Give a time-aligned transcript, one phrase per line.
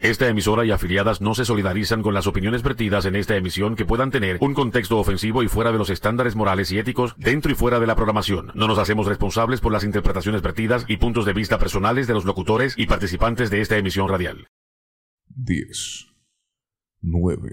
[0.00, 3.84] Esta emisora y afiliadas no se solidarizan con las opiniones vertidas en esta emisión que
[3.84, 7.54] puedan tener un contexto ofensivo y fuera de los estándares morales y éticos dentro y
[7.54, 8.50] fuera de la programación.
[8.54, 12.24] No nos hacemos responsables por las interpretaciones vertidas y puntos de vista personales de los
[12.24, 14.48] locutores y participantes de esta emisión radial.
[15.26, 16.06] 10,
[17.02, 17.50] 9,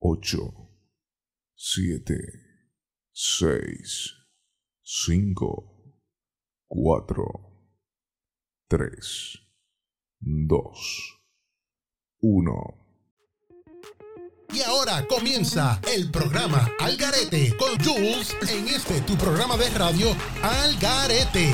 [0.00, 0.38] 8,
[1.54, 2.14] 7,
[3.12, 4.14] 6,
[4.82, 5.94] 5,
[6.66, 7.24] 4,
[8.68, 9.45] 3,
[10.28, 11.20] 2,
[12.20, 12.74] 1.
[14.54, 20.08] Y ahora comienza el programa Algarete con Jules en este tu programa de radio
[20.42, 21.52] Algarete.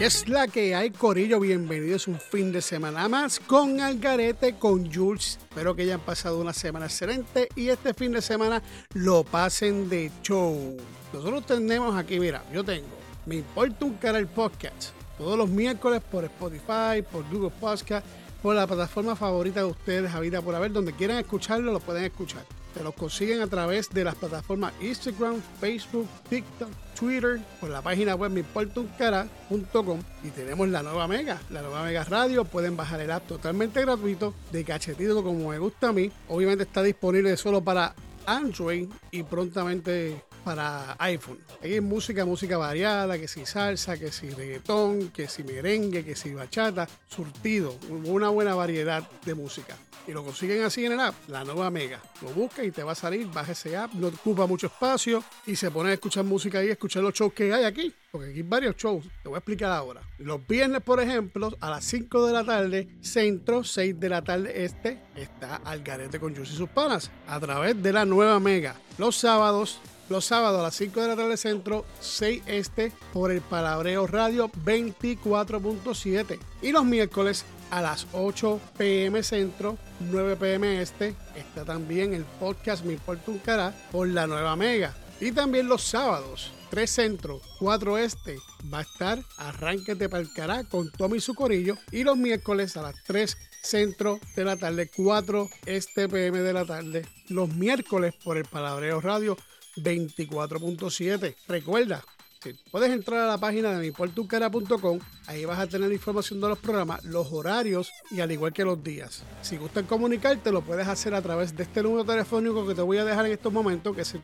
[0.00, 1.40] Es la que hay, Corillo.
[1.40, 5.40] Bienvenidos un fin de semana más con Algarete, con Jules.
[5.42, 8.62] Espero que hayan pasado una semana excelente y este fin de semana
[8.94, 10.76] lo pasen de show.
[11.12, 12.86] Nosotros tenemos aquí, mira, yo tengo,
[13.26, 14.90] me importa un cara el podcast.
[15.18, 18.06] Todos los miércoles por Spotify, por Google Podcast,
[18.42, 22.04] por la plataforma favorita de ustedes, a vida por haber, donde quieran escucharlo, lo pueden
[22.04, 22.44] escuchar.
[22.74, 28.14] Se los consiguen a través de las plataformas Instagram, Facebook, TikTok, Twitter, por la página
[28.14, 32.44] web meimportuncara.com y tenemos la nueva Mega, la nueva Mega Radio.
[32.44, 36.12] Pueden bajar el app totalmente gratuito de cachetito como me gusta a mí.
[36.28, 37.94] Obviamente está disponible solo para
[38.26, 41.38] Android y prontamente para iPhone.
[41.62, 46.32] Hay música, música variada, que si salsa, que si reggaetón, que si merengue, que si
[46.32, 49.76] bachata, surtido, una buena variedad de música.
[50.06, 52.00] Y lo consiguen así en el app, la nueva Mega.
[52.22, 55.54] Lo busca y te va a salir, baja ese app, no ocupa mucho espacio y
[55.54, 57.94] se pone a escuchar música y escuchar los shows que hay aquí.
[58.10, 60.00] Porque aquí hay varios shows, te voy a explicar ahora.
[60.16, 64.64] Los viernes, por ejemplo, a las 5 de la tarde, centro, 6 de la tarde
[64.64, 68.76] este, está Algarete con Jus y sus panas, a través de la nueva Mega.
[68.96, 73.40] Los sábados, los sábados a las 5 de la tarde centro, 6 este, por el
[73.40, 76.38] Palabreo Radio 24.7.
[76.62, 82.84] Y los miércoles a las 8 pm centro, 9 pm este, está también el podcast
[82.84, 84.94] Mi Importa por la nueva Mega.
[85.20, 88.38] Y también los sábados, 3 centro, 4 este,
[88.72, 91.76] va a estar Arránquete para el Cará con Tommy y su corillo.
[91.90, 96.64] Y los miércoles a las 3 centro de la tarde, 4 este pm de la
[96.64, 99.36] tarde, los miércoles por el Palabreo Radio
[99.82, 101.34] 24.7.
[101.46, 102.04] Recuerda,
[102.42, 106.58] si puedes entrar a la página de miportucara.com, ahí vas a tener información de los
[106.58, 109.24] programas, los horarios y al igual que los días.
[109.42, 112.98] Si gustan comunicarte, lo puedes hacer a través de este número telefónico que te voy
[112.98, 114.22] a dejar en estos momentos, que es el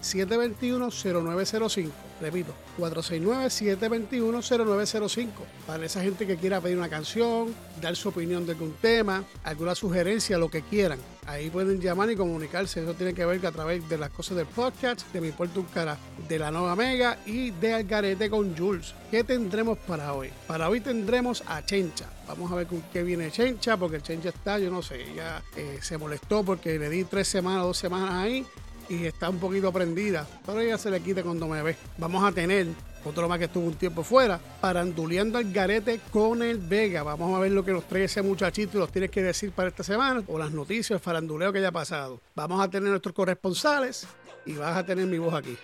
[0.00, 1.90] 469-721-0905.
[2.20, 5.28] Repito, 469-721-0905.
[5.66, 9.74] Para esa gente que quiera pedir una canción, dar su opinión de algún tema, alguna
[9.74, 11.00] sugerencia, lo que quieran.
[11.26, 12.82] Ahí pueden llamar y comunicarse.
[12.82, 15.60] Eso tiene que ver que a través de las cosas del podcast, de Mi Puerto
[15.60, 15.96] Un Cara,
[16.28, 18.94] de la Nueva Mega y de Algarete con Jules.
[19.10, 20.30] ¿Qué tendremos para hoy?
[20.46, 22.04] Para hoy tendremos a Chencha.
[22.28, 25.78] Vamos a ver con qué viene Chencha, porque Chencha está, yo no sé, ella eh,
[25.80, 28.44] se molestó porque le di tres semanas, dos semanas ahí
[28.88, 31.76] y está un poquito prendida, pero ella se le quita cuando me ve.
[31.98, 32.68] Vamos a tener
[33.04, 37.02] otro más que estuvo un tiempo fuera, paranduleando al garete con el Vega.
[37.02, 39.68] Vamos a ver lo que nos trae ese muchachito y los tienes que decir para
[39.68, 42.20] esta semana, o las noticias, el faranduleo que haya pasado.
[42.34, 44.06] Vamos a tener nuestros corresponsales
[44.46, 45.56] y vas a tener mi voz aquí.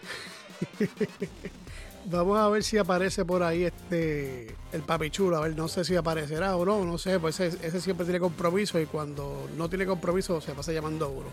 [2.10, 5.94] Vamos a ver si aparece por ahí este el papichulo, a ver, no sé si
[5.94, 10.41] aparecerá o no, no sé, pues ese, siempre tiene compromiso y cuando no tiene compromiso
[10.41, 11.26] se pasa llamando a uno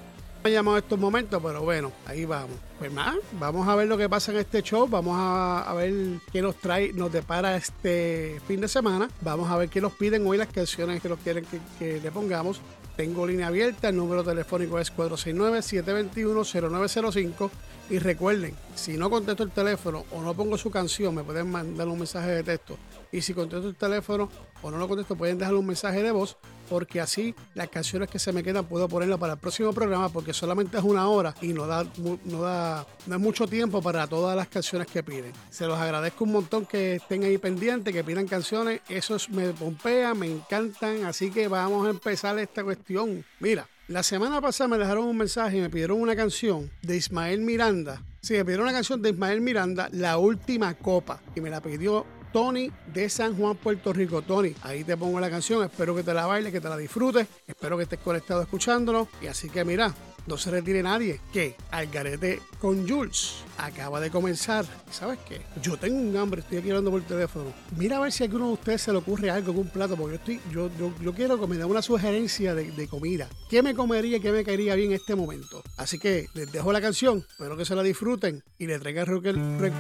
[0.43, 2.57] me llamado estos momentos, pero bueno, ahí vamos.
[2.77, 5.91] Pues más, vamos a ver lo que pasa en este show, vamos a, ver
[6.31, 10.25] qué nos trae, nos depara este fin de semana, vamos a ver qué nos piden
[10.27, 11.45] hoy las canciones que nos quieren
[11.79, 12.61] que le pongamos.
[12.97, 17.51] Tengo línea abierta, el número telefónico es 469-721-0905
[17.91, 21.87] y recuerden, si no contesto el teléfono o no pongo su canción, me pueden mandar
[21.87, 22.75] un mensaje de texto.
[23.11, 24.31] Y si contesto el teléfono
[24.63, 26.37] o no lo contesto, pueden dejar un mensaje de voz,
[26.69, 30.33] porque así las canciones que se me quedan puedo ponerlas para el próximo programa, porque
[30.33, 31.85] solamente es una hora y no da,
[32.25, 35.31] no da, no es mucho tiempo para todas las canciones que piden.
[35.49, 38.81] Se los agradezco un montón que estén ahí pendientes, que pidan canciones.
[38.89, 41.05] Eso es, me pompea, me encantan.
[41.05, 43.23] Así que vamos a empezar esta cuestión.
[43.39, 47.39] Mira, la semana pasada me dejaron un mensaje y me pidieron una canción de Ismael
[47.41, 48.03] Miranda.
[48.19, 52.05] Sí, me pidieron una canción de Ismael Miranda, La Última Copa, y me la pidió
[52.37, 54.21] Tony de San Juan, Puerto Rico.
[54.21, 55.63] Tony, ahí te pongo la canción.
[55.63, 57.27] Espero que te la bailes, que te la disfrutes.
[57.47, 59.07] Espero que estés conectado escuchándonos.
[59.23, 59.91] Y así que mira,
[60.27, 61.19] no se retire nadie.
[61.33, 64.65] Que Algarete con Jules acaba de comenzar.
[64.91, 65.41] ¿Sabes qué?
[65.61, 67.45] Yo tengo un hambre, estoy aquí hablando por teléfono.
[67.77, 69.95] Mira a ver si a alguno de ustedes se le ocurre algo con un plato,
[69.95, 73.27] porque yo estoy, yo, yo, yo quiero que me dé una sugerencia de, de comida.
[73.49, 75.63] ¿Qué me comería, qué me caería bien en este momento?
[75.77, 79.19] Así que les dejo la canción, espero que se la disfruten y le traigan re-
[79.21, 79.71] re- eh,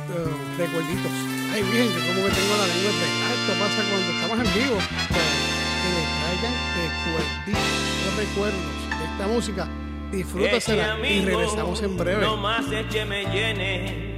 [0.57, 1.11] recuerditos.
[1.51, 3.33] Ay, bien, yo como que tengo la lengua pegada.
[3.33, 4.77] Esto pasa cuando estamos en vivo.
[5.81, 9.86] Que le traigan recuerditos, recuerdos de esta música.
[10.11, 12.21] Disfrútasela y regresamos en breve.
[12.21, 14.15] No más me llene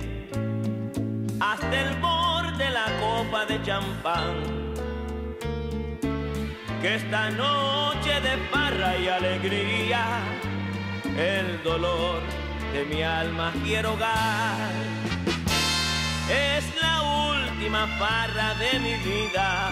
[1.40, 4.70] hasta el borde la copa de champán.
[6.82, 10.06] Que esta noche de farra y alegría,
[11.18, 12.22] el dolor
[12.74, 14.72] de mi alma quiero hogar.
[16.30, 17.02] Es la
[17.32, 19.72] última farra de mi vida,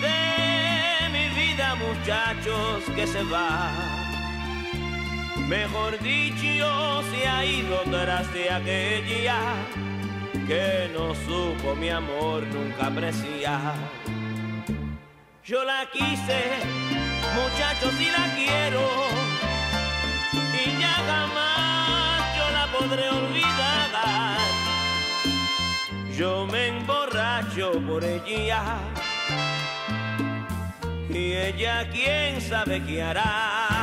[0.00, 4.03] de mi vida muchachos que se va.
[5.58, 9.38] Mejor dicho, se ha ido tras de aquella
[10.48, 13.76] que no supo mi amor nunca apreciar.
[15.44, 16.40] Yo la quise,
[17.38, 18.84] muchachos, y la quiero,
[20.60, 24.38] y ya jamás yo la podré olvidar.
[26.18, 28.62] Yo me emborracho por ella,
[31.08, 33.73] y ella quién sabe qué hará.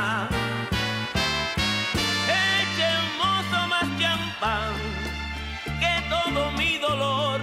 [5.80, 7.40] Que todo mi dolor.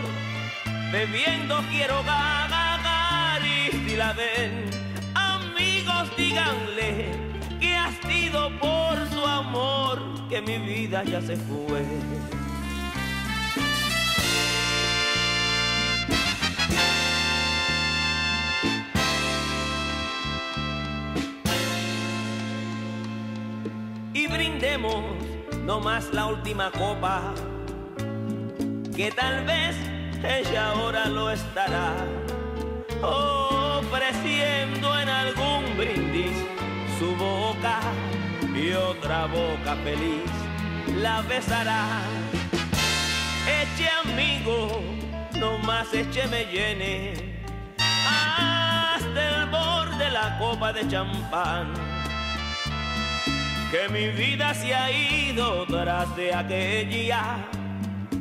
[0.90, 4.68] Bebiendo quiero ganar y si la ven,
[5.14, 7.12] amigos díganle
[7.60, 11.84] que ha sido por su amor que mi vida ya se fue.
[24.14, 25.27] y brindemos
[25.68, 27.34] no más la última copa,
[28.96, 29.76] que tal vez
[30.24, 31.92] ella ahora lo estará
[33.02, 36.38] ofreciendo en algún brindis
[36.98, 37.80] su boca
[38.56, 40.30] y otra boca feliz
[41.02, 42.00] la besará.
[43.60, 44.80] Eche amigo,
[45.38, 47.12] no más eche me llene
[47.76, 51.87] hasta el borde la copa de champán
[53.70, 57.36] que mi vida se ha ido tras de aquella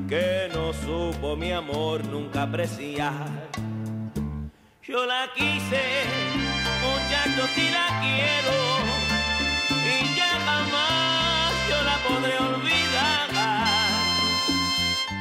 [0.07, 3.27] que no supo mi amor nunca apreciar.
[4.81, 5.83] Yo la quise,
[6.81, 8.55] muchachos, y la quiero,
[9.85, 13.27] y ya jamás yo la podré olvidar.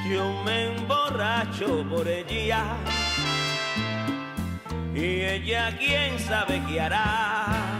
[0.08, 2.64] Yo me emborracho por ella,
[4.94, 7.75] y ella quién sabe qué hará.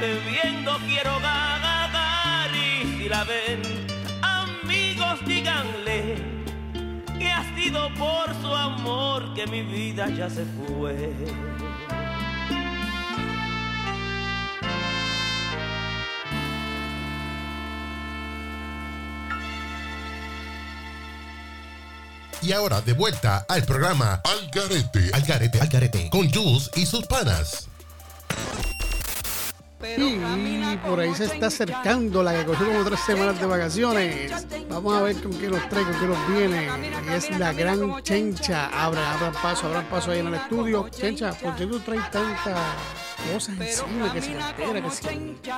[0.00, 3.62] Bebiendo quiero ganar y si la ven
[4.22, 6.16] amigos díganle
[7.18, 11.14] que ha sido por su amor que mi vida ya se fue.
[22.42, 25.10] Y ahora de vuelta al programa Al garete.
[25.12, 27.68] Al Garete, Al Garete, con Jules y sus panas.
[29.82, 34.46] Y por ahí se está acercando la que cogió como tres semanas de vacaciones.
[34.68, 36.68] Vamos a ver con qué nos trae, con qué nos viene.
[37.06, 38.66] Y es la gran Chencha.
[38.68, 40.88] Abra, abran paso, abran paso ahí en el estudio.
[40.88, 42.58] Chencha, ¿por qué tú traes tantas
[43.32, 44.12] cosas encima?
[44.12, 45.06] Que se entera, que si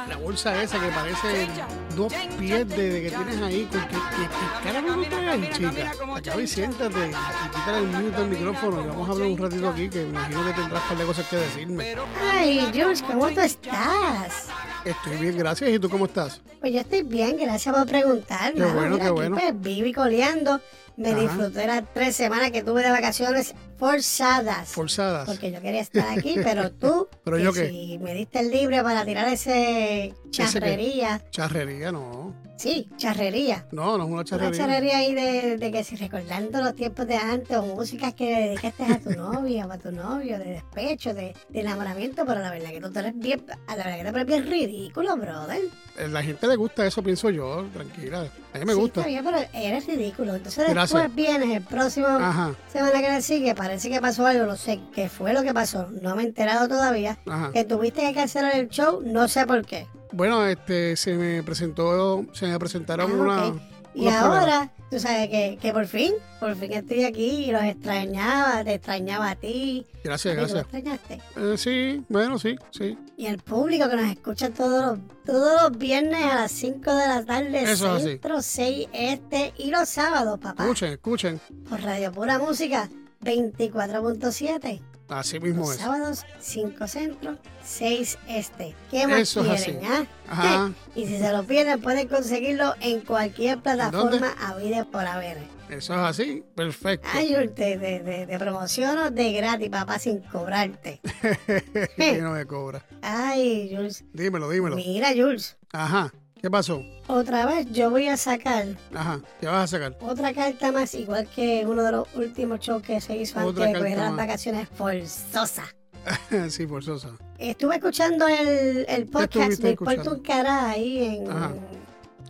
[0.09, 1.49] la bolsa esa que parece
[1.97, 3.69] dos pies de, de que tienes ahí.
[3.71, 5.93] ¿Con qué, qué cara tú traes ahí, chica?
[6.17, 9.69] Acaba y siéntate y quítale el mute del micrófono y vamos a hablar un ratito
[9.69, 11.97] aquí que imagino que tendrás par de cosas que decirme.
[12.33, 14.49] Ay, Jules, ¿cómo tú estás?
[14.85, 15.71] Estoy bien, gracias.
[15.71, 16.41] ¿Y tú cómo estás?
[16.61, 18.53] Pues yo estoy bien, gracias por preguntar.
[18.55, 19.37] Qué bueno, Mira, qué aquí, bueno.
[19.37, 20.61] Pues vivo y coleando.
[20.99, 21.21] Me Ajá.
[21.21, 24.69] disfruté las tres semanas que tuve de vacaciones forzadas.
[24.69, 25.27] Forzadas.
[25.27, 27.69] porque yo quería estar aquí, pero tú, ¿Pero yo qué?
[27.71, 32.35] si me diste el libre para tirar ese charrería, Charrería, no.
[32.57, 33.67] sí, charrería.
[33.73, 34.59] No, no es una Una charrería.
[34.59, 38.41] charrería ahí de, de que si recordando los tiempos de antes o músicas que le
[38.49, 42.51] dedicaste a tu novia o a tu novio, de despecho, de, de enamoramiento, pero la
[42.51, 45.61] verdad que tú eres bien, a la verdad que tú eres bien ridículo, brother.
[45.97, 47.65] Eh, La gente le gusta eso, pienso yo.
[47.73, 48.27] Tranquila.
[48.53, 49.01] A mí me Sí, gusta.
[49.01, 50.35] está bien, pero eres ridículo.
[50.35, 50.88] Entonces Gracias.
[50.95, 54.81] Después vienes el próximo Ajá, semana que le sigue, parece que pasó algo, no sé
[54.95, 57.19] qué fue lo que pasó, no me he enterado todavía.
[57.27, 57.51] ajá.
[57.53, 59.87] Que tuviste que cancelar el show, no sé por qué.
[60.13, 63.53] Bueno, este, se me presentó, se me presentaron Ah, una.
[63.95, 68.65] Y ahora, tú sabes que, que por fin, por fin estoy aquí y los extrañaba,
[68.65, 69.87] te extrañaba a ti.
[70.05, 70.63] Gracias, ¿A ti tú gracias.
[70.75, 71.21] extrañaste?
[71.37, 72.99] Eh, sí, bueno, sí, sí.
[73.17, 77.07] Y el público que nos escucha todos los, todos los viernes a las 5 de
[77.09, 80.63] la tarde, Eso centro, 6 este y los sábados, papá.
[80.65, 81.41] Escuchen, escuchen.
[81.69, 82.89] Por Radio Pura Música
[83.23, 84.81] 24.7.
[85.09, 85.77] Así mismo Los es.
[85.81, 88.75] sábados 5 centro, 6 este.
[88.91, 89.93] ¿Qué más Eso es quieren, así.
[89.93, 90.07] ah?
[90.31, 90.73] Ajá.
[90.95, 95.39] Y si se lo pierden, pueden conseguirlo en cualquier plataforma habida por haber.
[95.71, 96.45] Eso es así.
[96.55, 97.07] Perfecto.
[97.13, 101.01] Ay, Jules, te, te, te- te promociono de gratis, papá, sin cobrarte.
[101.97, 102.85] que no me cobra.
[103.03, 104.05] Ay, Jules.
[104.13, 104.77] Dímelo, dímelo.
[104.77, 105.57] Mira, Jules.
[105.73, 106.13] Ajá.
[106.41, 106.83] ¿Qué pasó?
[107.09, 109.21] Otra vez yo voy a sacar Ajá.
[109.41, 109.97] ¿Qué vas a sacar?
[110.01, 113.75] otra carta más, igual que uno de los últimos shows que se hizo Otra antes
[113.83, 114.17] de coger las más.
[114.27, 115.65] vacaciones forzosa.
[116.49, 117.11] sí, forzosa.
[117.39, 120.15] Estuve escuchando el, el podcast de escuchando?
[120.15, 121.53] un ahí en Ajá.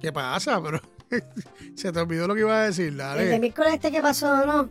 [0.00, 0.60] ¿Qué pasa?
[0.62, 0.80] Pero
[1.76, 2.88] se te olvidó lo que iba a decir.
[2.88, 3.38] el de Dale.
[3.38, 4.70] miércoles este que pasó, ¿no?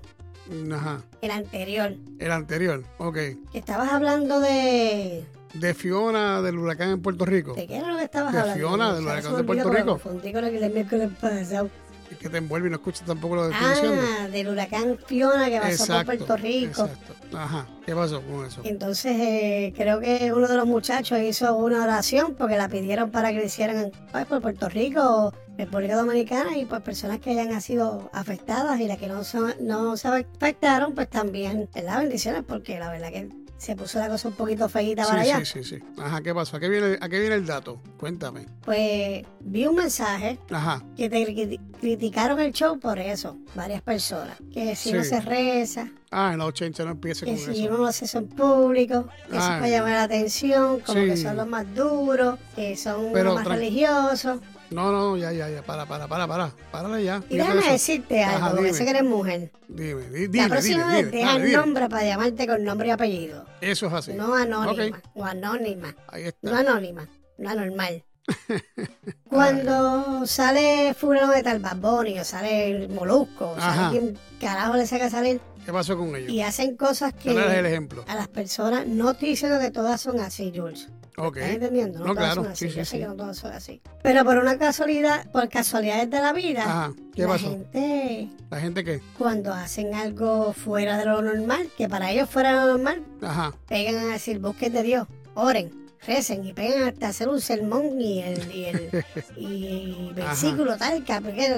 [0.75, 1.01] Ajá.
[1.21, 1.93] El anterior.
[2.19, 2.83] El anterior.
[2.97, 3.15] Ok.
[3.51, 5.25] Que estabas hablando de.
[5.59, 7.53] De Fiona del huracán en Puerto Rico.
[7.53, 8.59] ¿De qué era lo que estabas De hablando?
[8.59, 9.85] Fiona, del huracán de Puerto Rico.
[9.99, 11.69] confundí con lo que el miércoles pasado.
[12.11, 14.01] Es que te envuelve y no escuchas tampoco lo que estoy diciendo.
[14.19, 16.83] Ah, del huracán Fiona que pasó por Puerto Rico.
[16.83, 17.37] Exacto.
[17.37, 17.67] Ajá.
[17.85, 18.61] ¿Qué pasó con eso?
[18.63, 23.31] Entonces, eh, creo que uno de los muchachos hizo una oración porque la pidieron para
[23.31, 28.09] que lo hicieran pues, por Puerto Rico, República Dominicana y por personas que hayan sido
[28.13, 31.99] afectadas y las que no, son, no se afectaron, pues también, ¿verdad?
[31.99, 35.43] Bendiciones porque la verdad que se puso la cosa un poquito para Sí, allá.
[35.43, 35.83] sí, sí, sí.
[35.97, 36.57] Ajá, ¿qué pasó?
[36.57, 37.81] ¿A qué viene, a qué viene el dato?
[37.99, 38.45] Cuéntame.
[38.63, 40.83] Pues vi un mensaje Ajá.
[40.95, 44.37] que te cri- criticaron el show por eso, varias personas.
[44.53, 47.67] Que si no se reza, Ah, en la 80 no empiece con que si eso.
[47.69, 49.59] uno lo hace eso en público, que eso es Ay.
[49.59, 53.45] para llamar la atención, como que son los más duros, que son Pero los más
[53.47, 54.39] religiosos.
[54.69, 55.61] No, no, ya, ya, ya.
[55.63, 56.51] Para, para, para, para.
[56.71, 57.23] Párale ya.
[57.29, 57.71] Y déjame eso.
[57.71, 58.77] decirte algo, Ajá, porque dime.
[58.77, 59.51] sé que eres mujer.
[59.67, 63.45] Dime, di- la próxima vez deja el nombre para llamarte con nombre y apellido.
[63.61, 64.13] Eso es así.
[64.13, 65.03] No anónima, Ok.
[65.15, 65.95] o anónima.
[66.07, 66.59] Ahí No está.
[66.59, 67.07] anónima,
[67.37, 68.03] no anormal.
[69.29, 73.75] Cuando sale fulano de tal Bad Bunny, o sale el Molusco, o Ajá.
[73.75, 76.29] sale quien carajo le saca salir ¿Qué pasó con ellos?
[76.29, 78.03] y hacen cosas que ¿Cuál es el ejemplo?
[78.07, 80.89] a las personas, no estoy diciendo que todas son así, Jules.
[81.19, 81.37] Ok.
[81.37, 81.99] ¿Estás entendiendo?
[81.99, 82.69] No, No, todas claro, son así.
[82.69, 82.99] sí, Yo sí, sé sí.
[82.99, 83.81] que no todas son así.
[84.03, 86.93] Pero por una casualidad, por casualidades de la vida, Ajá.
[87.15, 87.49] ¿Qué la pasó?
[87.49, 89.01] gente ¿La gente qué?
[89.17, 93.51] cuando hacen algo fuera de lo normal, que para ellos fuera de lo normal, Ajá.
[93.67, 95.71] pegan a decir, busquen de Dios, oren,
[96.05, 99.05] recen y pegan hasta hacer un sermón y el, y el
[99.37, 101.55] y versículo tal, capítulo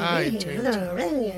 [0.00, 0.70] Ay, chencha.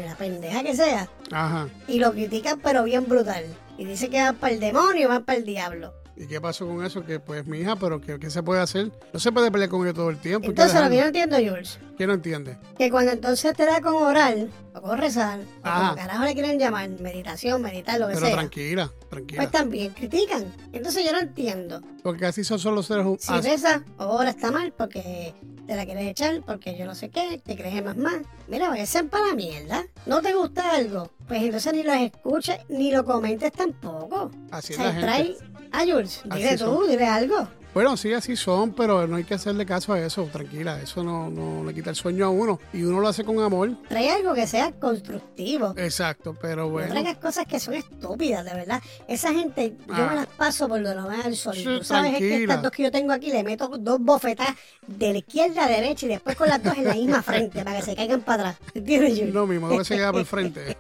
[0.07, 1.11] la pendeja que sea.
[1.31, 1.69] Ajá.
[1.87, 3.45] Y lo critican pero bien brutal.
[3.77, 5.93] Y dice que va para el demonio, va para el diablo.
[6.21, 7.05] ¿Y qué pasó con eso?
[7.05, 8.91] Que pues, mi hija, pero ¿qué, qué se puede hacer?
[9.13, 10.49] No se puede pelear con ellos todo el tiempo.
[10.49, 12.59] Entonces lo que yo entiendo, Jules, ¿Quién no entiende?
[12.77, 14.37] que cuando entonces te da con orar,
[14.75, 15.81] o con rezar, o Ajá.
[15.91, 19.43] como carajo le quieren llamar, meditación, meditar, lo que Pero sea, tranquila, tranquila.
[19.43, 20.53] pues también critican.
[20.73, 21.83] Entonces yo no entiendo.
[22.03, 23.23] Porque así son solo los seres humanos.
[23.25, 25.35] Si rezas o oras está mal porque
[25.69, 28.17] te la quieres echar, porque yo no sé qué, te crees más más.
[28.49, 29.85] Mira, ser para la mierda.
[30.07, 31.11] ¿No te gusta algo?
[31.29, 34.31] Pues entonces ni lo escuches ni lo comentes tampoco.
[34.51, 35.37] Así o es la sea, trae
[35.73, 35.77] gente.
[35.77, 36.91] a Jules, dile Así tú, son.
[36.91, 37.49] dile algo.
[37.75, 40.81] Bueno, sí, así son, pero no hay que hacerle caso a eso, tranquila.
[40.83, 42.59] Eso no, no le quita el sueño a uno.
[42.73, 43.71] Y uno lo hace con amor.
[43.89, 45.75] Trae algo que sea constructivo.
[45.77, 46.89] Exacto, pero No bueno.
[46.91, 48.83] traigas cosas que son estúpidas, de verdad.
[49.07, 50.07] Esa gente, yo Ah.
[50.11, 51.55] me las paso por donde no me da el sol.
[51.55, 54.49] Sí, tú sabes es que estas dos que yo tengo aquí le meto dos bofetas
[54.87, 57.77] de la izquierda a derecha y después con las dos en la misma frente para
[57.79, 58.69] que se caigan para atrás.
[58.75, 59.35] ¿Entiendes, Jules?
[59.35, 60.77] No, mi mamá se queda por el frente.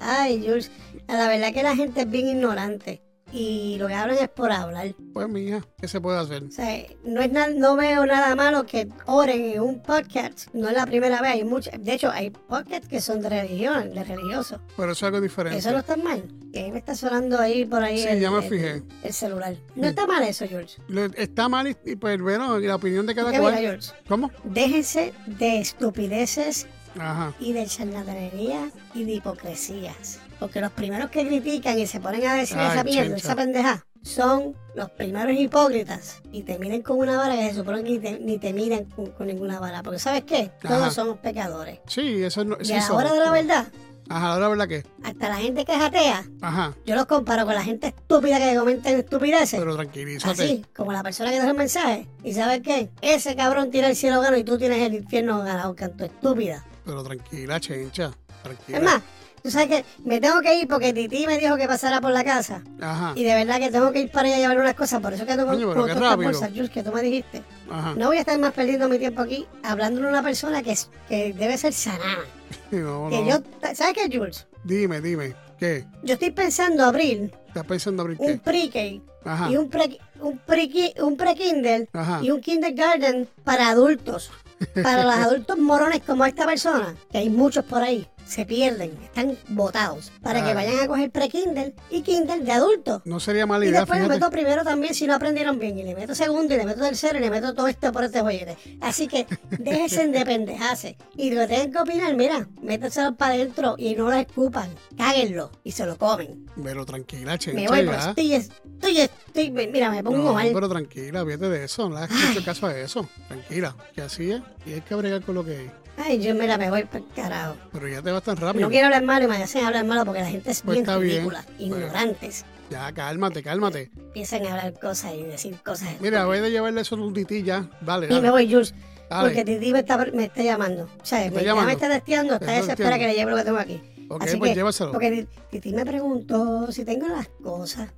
[0.00, 0.70] Ay, Jules,
[1.08, 3.00] la verdad que la gente es bien ignorante
[3.32, 4.94] y lo que hablan es por hablar.
[5.12, 6.44] Pues, mi hija, ¿qué se puede hacer?
[6.44, 10.48] O sea, no, es no veo nada malo que oren en un podcast.
[10.52, 11.30] No es la primera vez.
[11.32, 11.44] Hay
[11.78, 14.60] de hecho, hay podcasts que son de religión, de religiosos.
[14.76, 15.58] Pero eso es algo diferente.
[15.58, 16.22] Eso no está mal.
[16.52, 18.82] Que ahí me está sonando ahí por ahí Sí, el, ya me el- fijé.
[19.02, 19.54] el celular.
[19.76, 20.76] No está mal eso, George.
[21.16, 23.54] Está mal y, pues bueno, la opinión de cada cual.
[23.54, 24.30] mira, George, ¿Cómo?
[24.44, 26.66] déjense de estupideces
[26.98, 27.32] Ajá.
[27.38, 30.18] y de charlatanería y de hipocresías.
[30.40, 33.86] Porque los primeros que critican y se ponen a decir Ay, esa mierda, esa pendeja,
[34.02, 37.98] son los primeros hipócritas y te miden con una vara que se supone que ni
[37.98, 39.82] te, ni te miden con, con ninguna vara.
[39.82, 40.50] Porque ¿sabes qué?
[40.62, 40.90] Todos Ajá.
[40.90, 41.80] somos pecadores.
[41.86, 42.56] Sí, eso no.
[42.58, 42.96] y sí a la son.
[42.96, 43.66] hora de la verdad,
[44.08, 44.82] Ajá, la verdad que.
[45.04, 46.74] hasta la gente que es atea, Ajá.
[46.86, 49.60] yo los comparo con la gente estúpida que comenta estupideces.
[49.60, 50.42] Pero tranquilízate.
[50.42, 52.08] Así, como la persona que deja el mensaje.
[52.24, 52.88] ¿Y sabes qué?
[53.02, 56.64] Ese cabrón tiene el cielo ganado y tú tienes el infierno ganado, canto estúpida.
[56.86, 58.10] Pero tranquila, chencha.
[58.42, 58.78] Tranquila.
[58.78, 59.02] Es más,
[59.42, 62.24] Tú sabes que me tengo que ir porque Titi me dijo que pasara por la
[62.24, 62.62] casa.
[62.80, 63.12] Ajá.
[63.14, 65.00] Y de verdad que tengo que ir para allá a llevar unas cosas.
[65.00, 67.42] Por eso que tengo Coño, pero qué que tú me dijiste.
[67.70, 67.94] Ajá.
[67.96, 70.90] No voy a estar más perdiendo mi tiempo aquí hablándole a una persona que, es,
[71.08, 72.24] que debe ser sanada.
[72.72, 73.28] No, Que no.
[73.28, 73.38] yo,
[73.74, 74.46] ¿sabes qué, Jules?
[74.64, 75.34] Dime, dime.
[75.58, 75.86] ¿Qué?
[76.02, 79.50] Yo estoy pensando abrir ¿Estás pensando abrir un pre-K Ajá.
[79.50, 82.20] y un pre un pre un pre-Kindle Ajá.
[82.22, 84.30] y un kindergarten para adultos.
[84.82, 89.36] Para los adultos morones como esta persona, que hay muchos por ahí, se pierden, están
[89.48, 90.12] botados.
[90.22, 90.54] Para que Ay.
[90.54, 93.02] vayan a coger pre-Kindle y Kindle de adultos.
[93.04, 94.20] No sería mala Y idea, después le fíjate.
[94.20, 95.78] meto primero también si no aprendieron bien.
[95.78, 98.20] Y le meto segundo, y le meto tercero, y le meto todo esto por este
[98.20, 98.56] joyete.
[98.80, 99.26] Así que
[99.58, 100.96] déjense de pendejarse.
[101.16, 104.70] Y lo que tengan que opinar, mira, méteselo para adentro y no lo escupan.
[104.96, 106.46] Cáguenlo y se lo comen.
[106.62, 110.50] Pero tranquila, Me chencha, voy, pero estoy, estoy, estoy, mira, me pongo No, mal.
[110.54, 111.88] pero tranquila, fíjate de eso.
[111.88, 113.08] No le hagas mucho caso a eso.
[113.28, 113.74] Tranquila.
[113.94, 114.42] Que así es.
[114.66, 115.70] Y hay que bregar con lo que hay.
[116.02, 117.56] Ay, yo mira, me voy para carajo.
[117.72, 118.64] Pero ya te vas tan rápido.
[118.64, 121.00] No quiero hablar malo y me hacen hablar malo porque la gente es Pues bien
[121.00, 122.44] ridícula, ignorantes.
[122.70, 123.90] Ya, cálmate, cálmate.
[123.96, 125.88] Empiezan a hablar cosas y decir cosas.
[126.00, 127.68] Mira, voy a llevarle eso a tu tití ya.
[127.80, 128.74] Dale, Y me voy, Jules.
[129.10, 129.28] Dale.
[129.28, 130.84] Porque Titi me está, me está llamando.
[130.84, 131.66] O sea, me, ya llamando?
[131.66, 133.82] me está testeando, está desesperada que le lleve lo que tengo aquí.
[134.12, 134.90] Ok, Así pues que, llévaselo.
[134.90, 137.90] Porque Titi me preguntó si tengo las cosas.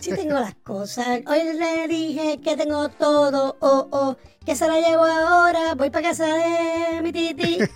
[0.00, 1.20] si tengo las cosas.
[1.26, 5.74] Hoy le dije que tengo todo, oh, oh, que se la llevo ahora.
[5.74, 7.58] Voy para casa de mi Titi.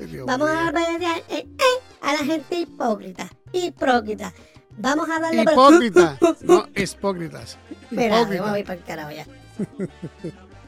[0.00, 0.58] Eh, vamos mío.
[0.58, 1.64] a pelear eh, eh,
[2.00, 3.28] a la gente hipócrita.
[3.52, 4.32] Hipócrita.
[4.78, 6.18] Vamos a darle por- Hipócrita.
[6.42, 7.58] No, hipócritas.
[7.90, 8.50] Mira, Hipócrita.
[8.50, 9.26] voy para el carajo ya.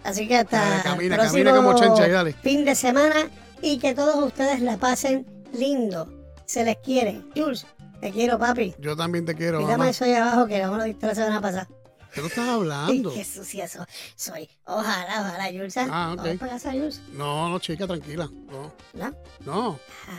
[0.04, 2.32] Así que hasta Dale, camina, el camina próximo como chencha y dale.
[2.34, 3.28] fin de semana
[3.62, 6.08] y que todos ustedes la pasen lindo.
[6.46, 7.22] Se les quiere.
[7.36, 7.66] Jules,
[8.00, 8.74] te quiero, papi.
[8.78, 9.90] Yo también te quiero, Mírame mamá.
[9.90, 11.68] eso ahí abajo que vamos a dictar la semana pasada.
[12.12, 13.14] ¿Qué tú estás hablando?
[13.14, 14.48] qué sucia so- soy.
[14.64, 15.76] Ojalá, ojalá, Jules.
[15.76, 15.86] ¿ah?
[15.90, 16.16] Ah, ok.
[16.24, 17.00] Vamos para casa, Jules.
[17.12, 18.28] No, no, chica, tranquila.
[18.50, 19.14] No, ¿No?
[19.44, 19.78] no.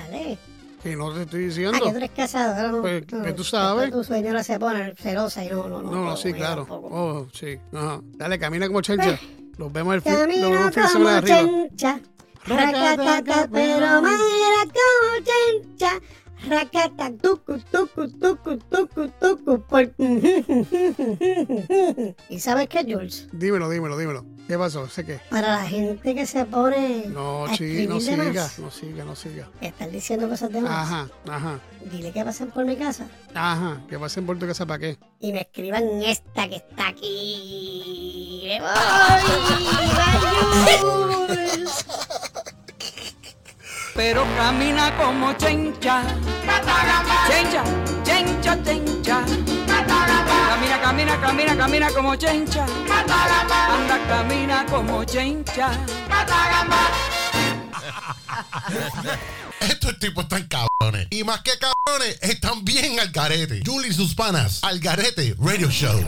[0.10, 0.38] Dale.
[0.82, 1.80] Que no te estoy Ah, diciendo.
[1.84, 2.72] que tú eres casado.
[2.72, 2.82] ¿no?
[2.82, 3.82] Pues, No, que tú sabes.
[3.92, 5.92] después Tu señora se pone celosa y no, no, no.
[5.92, 6.62] No, no, sí, claro.
[6.66, 6.88] tampoco.
[6.92, 7.60] Oh, sí.
[7.74, 8.00] Ajá.
[8.04, 9.20] Dale, camina como chencha.
[9.58, 11.68] Nos vemos el fin, vemos Camino el fin de semana de como arriba.
[11.70, 12.00] chencha,
[12.46, 15.92] racataca, pero más era como chencha.
[16.50, 19.92] Racata, tucu, tucu, tucu, tucu, tucu, por...
[22.30, 23.28] ¿Y sabes qué, Jules?
[23.32, 24.26] Dímelo, dímelo, dímelo.
[24.48, 24.88] ¿Qué pasó?
[24.90, 25.20] ¿Sé qué?
[25.30, 29.16] Para la gente que se pone No, a chi, no siga, más, no siga, no
[29.16, 29.50] siga.
[29.62, 31.60] están diciendo cosas de más, Ajá, ajá,
[31.92, 33.06] dile que pasen por mi casa
[33.36, 33.80] ajá.
[33.88, 34.98] Que pasen por tu casa para qué.
[35.20, 38.42] y me escriban esta que está aquí.
[38.48, 38.70] ¡Me voy!
[40.66, 41.86] ¡Bye, Jules!
[43.96, 46.04] Pero camina como chencha.
[47.28, 47.64] Chencha,
[48.04, 49.26] chencha, chencha.
[50.50, 52.66] Camina, camina, camina, camina como chencha.
[52.66, 55.72] Anda, camina como chencha.
[59.60, 61.08] Estos tipos están cabrones.
[61.10, 63.62] Y más que cabrones, están bien al garete.
[63.66, 64.64] Julie y sus panas.
[64.64, 66.04] Al garete Radio Show.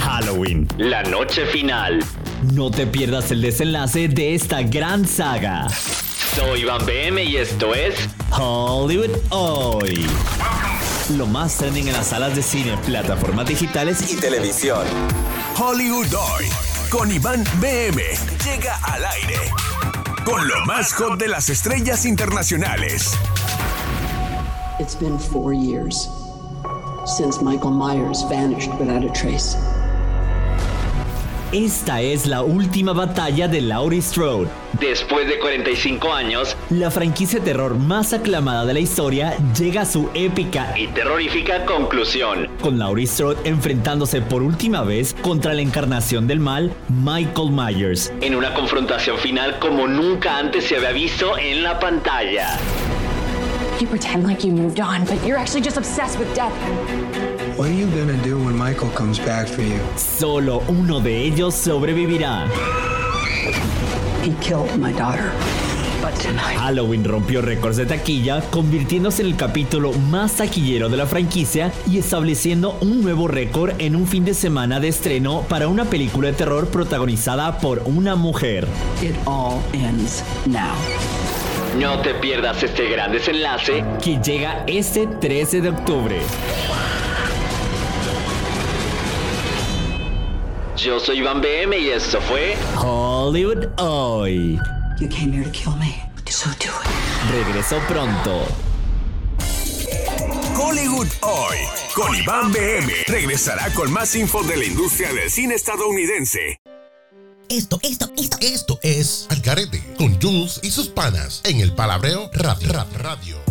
[0.00, 0.68] Halloween.
[0.78, 2.00] La noche final.
[2.42, 5.68] No te pierdas el desenlace de esta gran saga.
[6.34, 7.94] Soy Iván BM y esto es
[8.30, 10.06] Hollywood Hoy.
[11.16, 14.86] Lo más trending en las salas de cine, plataformas digitales y televisión.
[15.58, 16.44] Hollywood Hoy
[16.90, 18.02] con Iván BM
[18.44, 19.40] llega al aire
[20.24, 23.16] con lo más hot de las estrellas internacionales.
[24.78, 26.10] It's been four years
[27.06, 29.56] since Michael Myers vanished without a trace.
[31.56, 34.46] Esta es la última batalla de Laurie Strode.
[34.78, 39.86] Después de 45 años La franquicia de terror más aclamada de la historia llega a
[39.86, 42.50] su épica y terrorífica conclusión.
[42.60, 48.12] con Laurie Strode enfrentándose por última vez contra la encarnación del mal, Michael Myers.
[48.20, 52.58] En una confrontación final como nunca antes se había visto en la pantalla.
[53.80, 56.52] You pretend like you moved on, but you're actually just obsessed with death.
[57.56, 59.80] What are you gonna do when Michael comes back for you?
[59.96, 62.46] Solo uno de ellos sobrevivirá.
[64.22, 65.32] He killed my daughter.
[66.58, 71.98] Halloween rompió récords de taquilla, convirtiéndose en el capítulo más taquillero de la franquicia y
[71.98, 76.34] estableciendo un nuevo récord en un fin de semana de estreno para una película de
[76.34, 78.68] terror protagonizada por una mujer.
[79.02, 80.74] it all ends now.
[81.78, 86.16] No te pierdas este gran desenlace que llega este 13 de octubre.
[90.76, 94.60] Yo soy Iván BM y esto fue Hollywood Hoy.
[95.00, 97.32] You came here to kill me, so do it.
[97.32, 98.44] Regreso pronto.
[100.54, 101.56] Hollywood Hoy
[101.94, 106.60] con Iván BM regresará con más info de la industria del cine estadounidense.
[107.48, 112.72] Esto, esto, esto, esto es Algarete con Jules y sus panas en el Palabreo Radio.
[112.72, 113.45] Rap Radio.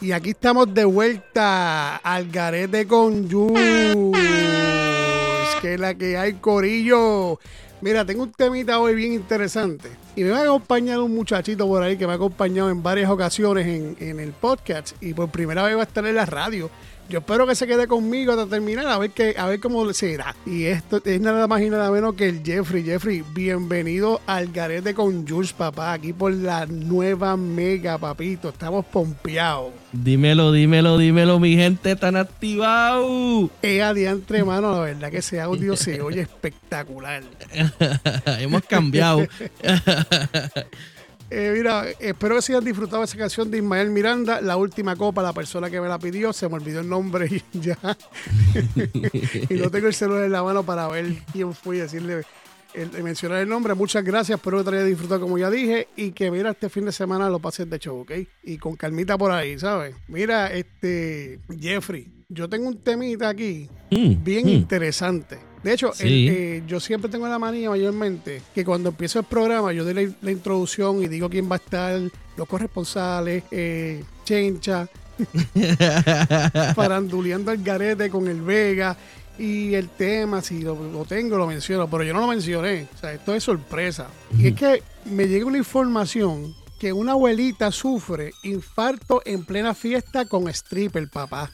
[0.00, 3.96] Y aquí estamos de vuelta al garete con Jules,
[5.60, 7.40] que es la que hay corillo.
[7.80, 9.90] Mira, tengo un temita hoy bien interesante.
[10.14, 13.10] Y me va a acompañar un muchachito por ahí que me ha acompañado en varias
[13.10, 14.92] ocasiones en, en el podcast.
[15.00, 16.70] Y por primera vez va a estar en la radio.
[17.08, 20.36] Yo espero que se quede conmigo hasta terminar a ver que, a ver cómo será.
[20.44, 22.84] Y esto es nada más y nada menos que el Jeffrey.
[22.84, 25.94] Jeffrey, bienvenido al Garete con Jules, papá.
[25.94, 28.50] Aquí por la nueva mega, papito.
[28.50, 29.72] Estamos pompeados.
[29.92, 33.48] Dímelo, dímelo, dímelo, mi gente tan activado.
[33.62, 37.22] Es adiante, mano, la verdad que ese audio se oye espectacular.
[38.38, 39.26] Hemos cambiado.
[41.30, 45.22] Eh, mira, espero que se hayan disfrutado esa canción de Ismael Miranda, La Última Copa,
[45.22, 47.76] la persona que me la pidió, se me olvidó el nombre y ya.
[49.50, 52.24] y no tengo el celular en la mano para ver quién fue y decirle,
[52.80, 53.74] el- mencionar el nombre.
[53.74, 56.84] Muchas gracias, espero que te haya disfrutado como ya dije y que mira, este fin
[56.84, 58.12] de semana lo pases de show, ¿ok?
[58.44, 59.94] Y con calmita por ahí, ¿sabes?
[60.08, 64.50] Mira, este, Jeffrey, yo tengo un temita aquí Mm, bien mm.
[64.50, 65.38] interesante.
[65.62, 69.72] De hecho, el- eh, yo siempre tengo la manía mayormente que cuando empiezo el programa
[69.72, 72.00] yo doy la, la introducción y digo quién va a estar,
[72.36, 74.88] los corresponsales, eh, Chencha,
[76.74, 78.96] faranduleando el garete con el Vega
[79.38, 82.86] y el tema, si lo, lo tengo, lo menciono, pero yo no lo mencioné.
[82.94, 84.08] O sea, esto es sorpresa.
[84.36, 90.24] Y es que me llega una información que una abuelita sufre infarto en plena fiesta
[90.26, 91.50] con stripper, papá.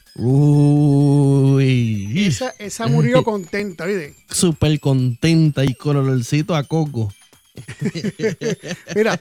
[1.25, 2.25] Uy.
[2.27, 4.15] Esa, esa murió contenta, ¿viste?
[4.29, 7.11] Súper contenta y con olorcito a coco.
[8.95, 9.19] Mira,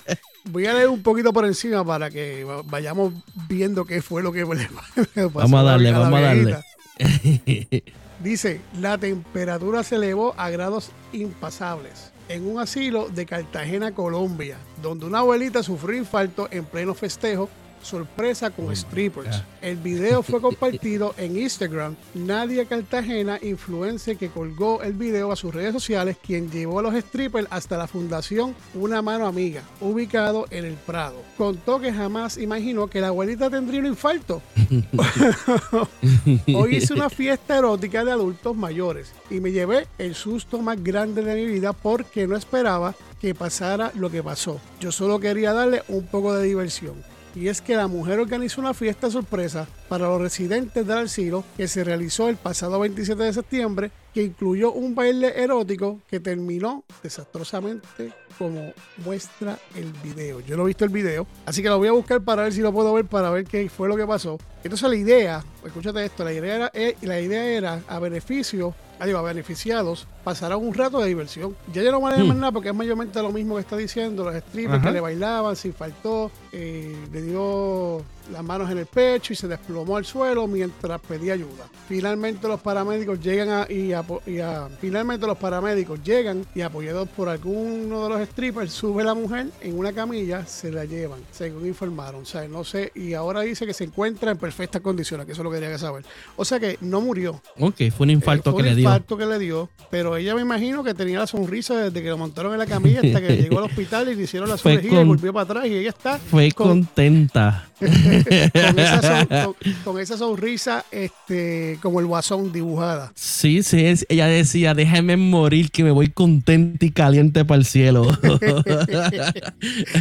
[0.50, 3.14] voy a leer un poquito por encima para que va- vayamos
[3.48, 4.46] viendo qué fue lo que le
[5.14, 6.56] pasó Vamos a darle, vamos a darle.
[8.24, 15.04] Dice, la temperatura se elevó a grados impasables en un asilo de Cartagena, Colombia, donde
[15.04, 17.50] una abuelita sufrió infarto en pleno festejo,
[17.84, 19.42] sorpresa con strippers.
[19.62, 21.96] El video fue compartido en Instagram.
[22.14, 26.94] Nadia Cartagena, influencer que colgó el video a sus redes sociales, quien llevó a los
[26.94, 31.22] strippers hasta la fundación Una Mano Amiga, ubicado en el Prado.
[31.36, 34.42] Contó que jamás imaginó que la abuelita tendría un infarto.
[36.54, 41.22] Hoy hice una fiesta erótica de adultos mayores y me llevé el susto más grande
[41.22, 44.60] de mi vida porque no esperaba que pasara lo que pasó.
[44.80, 47.13] Yo solo quería darle un poco de diversión.
[47.34, 51.66] Y es que la mujer organizó una fiesta sorpresa para los residentes del asilo que
[51.66, 58.12] se realizó el pasado 27 de septiembre, que incluyó un baile erótico que terminó desastrosamente
[58.38, 58.72] como
[59.04, 60.40] muestra el video.
[60.40, 62.60] Yo no he visto el video, así que lo voy a buscar para ver si
[62.60, 64.38] lo puedo ver, para ver qué fue lo que pasó.
[64.62, 68.74] Entonces la idea, escúchate esto, la idea era, eh, a beneficio,
[69.06, 71.56] digo, a beneficiados, pasarán un rato de diversión.
[71.72, 72.28] Ya yo no voy a Hmm.
[72.28, 74.86] más nada porque es mayormente lo mismo que está diciendo, los strippers Ajá.
[74.88, 79.96] que le bailaban, se faltó, le dio las manos en el pecho y se desplomó
[79.96, 81.66] al suelo mientras pedía ayuda.
[81.88, 88.04] Finalmente los paramédicos llegan a, y, a- finalmente los paramédicos llegan y apoyados por alguno
[88.04, 92.22] de los strippers sube la mujer en una camilla, se la llevan, según informaron.
[92.22, 95.42] O sea, no sé, y ahora dice que se encuentra en perfectas condiciones, que eso
[95.42, 96.04] es lo que quería saber.
[96.36, 97.40] O sea que no murió.
[97.58, 98.88] Ok, fue un infarto Eh, fue que un le dio.
[98.88, 102.18] infarto que le dio, pero ella me imagino que tenía la sonrisa desde que lo
[102.18, 105.04] montaron en la camilla hasta que llegó al hospital y le hicieron la cirugía y
[105.04, 107.68] volvió para atrás y ella está Fue con, contenta.
[108.22, 113.12] con esa, son- con- con esa sonrisa este, como el guasón dibujada.
[113.14, 117.64] Sí, sí, es- ella decía, déjame morir que me voy contenta y caliente para el
[117.64, 118.06] cielo.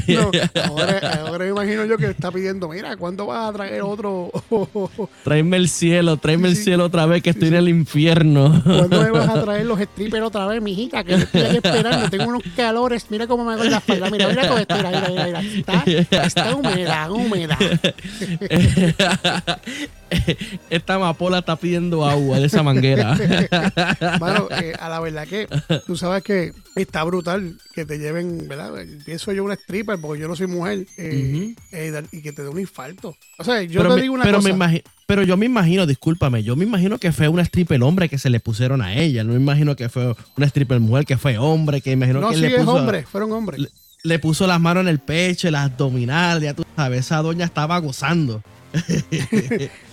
[0.07, 0.31] No,
[0.65, 4.31] ahora, ahora me imagino yo que está pidiendo, mira, ¿cuándo vas a traer otro?
[5.23, 8.61] tráeme el cielo, tráeme el cielo otra vez que estoy en el infierno.
[8.63, 11.03] ¿Cuándo me vas a traer los strippers otra vez, mijita?
[11.03, 14.47] Que estoy aquí esperando, tengo unos calores, mira cómo me hago la espalda, mira, mira
[14.47, 17.57] cómo estoy, mira, mira, mira, está, está húmeda, húmeda.
[20.69, 23.17] Esta amapola está pidiendo agua de esa manguera.
[24.19, 25.47] Bueno, eh, a la verdad que
[25.85, 28.71] tú sabes que está brutal que te lleven, ¿verdad?
[29.05, 32.49] Pienso yo una stripper porque yo no soy mujer eh, eh, y que te dé
[32.49, 33.15] un infarto.
[33.37, 34.55] O sea, yo pero te digo una pero cosa.
[34.55, 38.17] me pero yo me imagino, discúlpame, yo me imagino que fue una stripper hombre que
[38.17, 39.23] se le pusieron a ella.
[39.23, 42.35] No me imagino que fue una stripper mujer que fue hombre, que imagino no, que
[42.35, 43.67] sí, le es puso, hombre, fueron hombres.
[44.05, 47.77] Le, puso las manos en el pecho, las abdominales, ya tú sabes, esa doña estaba
[47.79, 48.41] gozando.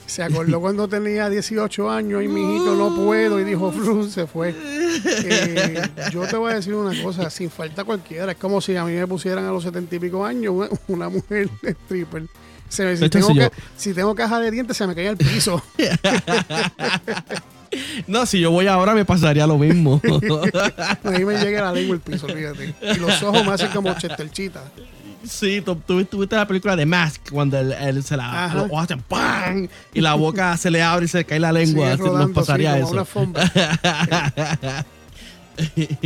[0.06, 4.26] Se acordó cuando tenía 18 años y mi hijito no puedo y dijo, "Fru", se
[4.26, 4.52] fue.
[5.06, 8.32] Eh, yo te voy a decir una cosa, sin falta cualquiera.
[8.32, 11.08] Es como si a mí me pusieran a los setenta y pico años una, una
[11.08, 12.24] mujer stripper.
[12.68, 15.62] Se me- si, tengo ca- si tengo caja de dientes, se me cae al piso.
[18.06, 20.00] No, si yo voy ahora me pasaría lo mismo.
[21.04, 22.74] Ahí me llega la lengua al piso, fíjate.
[22.82, 24.62] Y los ojos me hacen como chesterchita.
[25.24, 28.54] Sí, tú, tú- tú viste la película de Mask cuando él, él se la Ajá.
[28.54, 29.68] los ojos hacen ¡pam!
[29.92, 31.84] y la boca se le abre y se le cae la lengua.
[31.84, 33.32] Sigue Así nos rodando, pasaría sí, como eso.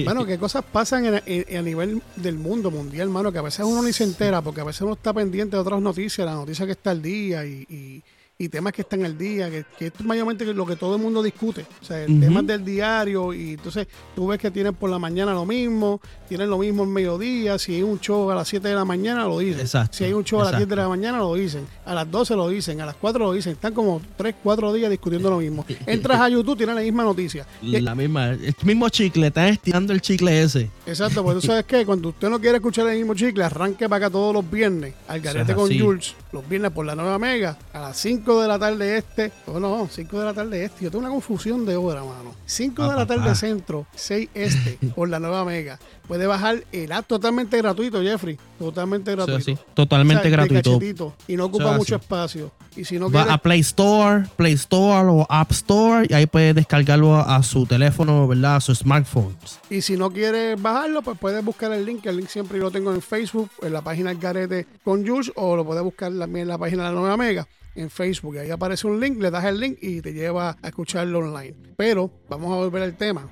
[0.04, 3.64] Bueno, qué cosas pasan en- en- a nivel del mundo mundial, hermano, que a veces
[3.64, 6.66] uno ni se entera, porque a veces uno está pendiente de otras noticias, la noticia
[6.66, 8.02] que está al día y, y-
[8.36, 11.22] y temas que están al día, que, que es mayormente lo que todo el mundo
[11.22, 11.64] discute.
[11.80, 12.18] O sea, Ujú.
[12.18, 16.50] temas del diario, y entonces tú ves que tienen por la mañana lo mismo, tienen
[16.50, 19.38] lo mismo en mediodía, si hay un show a las 7 de la mañana lo
[19.38, 20.74] dicen, Exacto, si hay un show a las 10 exacto.
[20.74, 23.52] de la mañana lo dicen, a las 12 lo dicen, a las 4 lo dicen,
[23.52, 25.64] están como 3, 4 días discutiendo lo mismo.
[25.86, 27.46] Entras a YouTube, tienen la misma noticia.
[27.62, 30.70] La misma, el mismo chicle, están estirando el chicle ese.
[30.86, 34.06] Exacto, pues tú sabes que cuando usted no quiere escuchar el mismo chicle, arranque para
[34.06, 35.70] acá todos los viernes al garete con.
[35.74, 39.60] Jules, los viernes por la nueva mega, a las 5 de la tarde este, o
[39.60, 42.34] no, 5 de la tarde este, yo tengo una confusión de hora, mano.
[42.46, 45.78] 5 Ah, de la tarde centro, 6 este, por la nueva mega.
[46.08, 49.40] Puede bajar el app totalmente gratuito, Jeffrey, totalmente gratuito.
[49.40, 51.14] sí, totalmente O sea, de gratuito.
[51.28, 52.50] y no ocupa mucho espacio.
[52.76, 56.26] Y si no Va quiere, a Play Store, Play Store o App Store y ahí
[56.26, 58.56] puede descargarlo a, a su teléfono, ¿verdad?
[58.56, 59.34] A su smartphone.
[59.70, 62.04] Y si no quieres bajarlo, pues puedes buscar el link.
[62.06, 65.64] El link siempre lo tengo en Facebook, en la página Garete con Jules, o lo
[65.64, 68.38] puedes buscar también en la página de la Nueva Mega, en Facebook.
[68.38, 71.54] Ahí aparece un link, le das el link y te lleva a escucharlo online.
[71.76, 73.28] Pero vamos a volver al tema.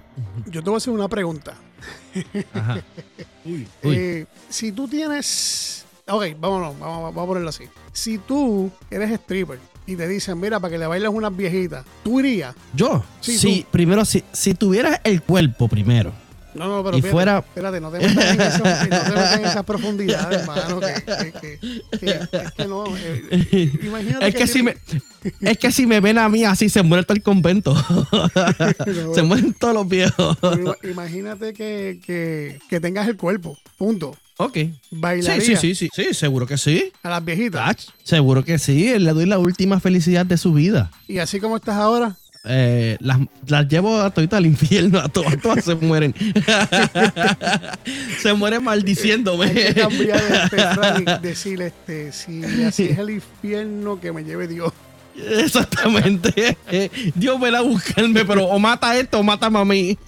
[0.46, 1.54] Yo te voy a hacer una pregunta.
[2.54, 2.80] Ajá.
[3.44, 5.84] Uy, Eh, si tú tienes.
[6.08, 7.64] Ok, vámonos, vamos, vamos a ponerlo así.
[7.92, 12.20] Si tú eres stripper y te dicen, mira, para que le bailes unas viejitas, ¿tú
[12.20, 12.54] irías?
[12.74, 13.70] Yo, Sí, tú.
[13.70, 16.12] primero, si, si tuvieras el cuerpo primero.
[16.54, 19.38] No, no, pero Y espérate, fuera- espérate, no te metas en, eso- no te metas
[19.38, 20.80] en esas profundidades, hermano.
[20.80, 22.84] Que, que, que- que- es que no.
[22.96, 24.76] eh, imagínate Es que, si tiene-
[25.40, 27.74] me, es que si me ven a mí así, se muere todo el convento.
[29.14, 30.36] se mueren todos los viejos.
[30.40, 34.16] Ima- Imagínate que, que, que tengas el cuerpo, punto.
[34.38, 34.54] Ok.
[34.54, 36.90] Sí, Bailaría sí, sí, sí, sí, seguro que sí.
[37.02, 37.62] a las viejitas.
[37.64, 38.98] Ach, Seguro que sí.
[38.98, 40.90] Le doy la última felicidad de su vida.
[41.06, 45.40] Y así como estás ahora, Eh, las, las llevo a todita al infierno, a todas,
[45.40, 46.12] todas se mueren.
[48.20, 49.46] se mueren maldiciéndome.
[49.46, 50.20] hay que cambiar
[50.52, 54.72] este y este, si así es el infierno que me lleve Dios.
[55.14, 56.56] Exactamente.
[57.14, 59.98] Dios ven a buscarme, pero o mata esto o mátame a mí.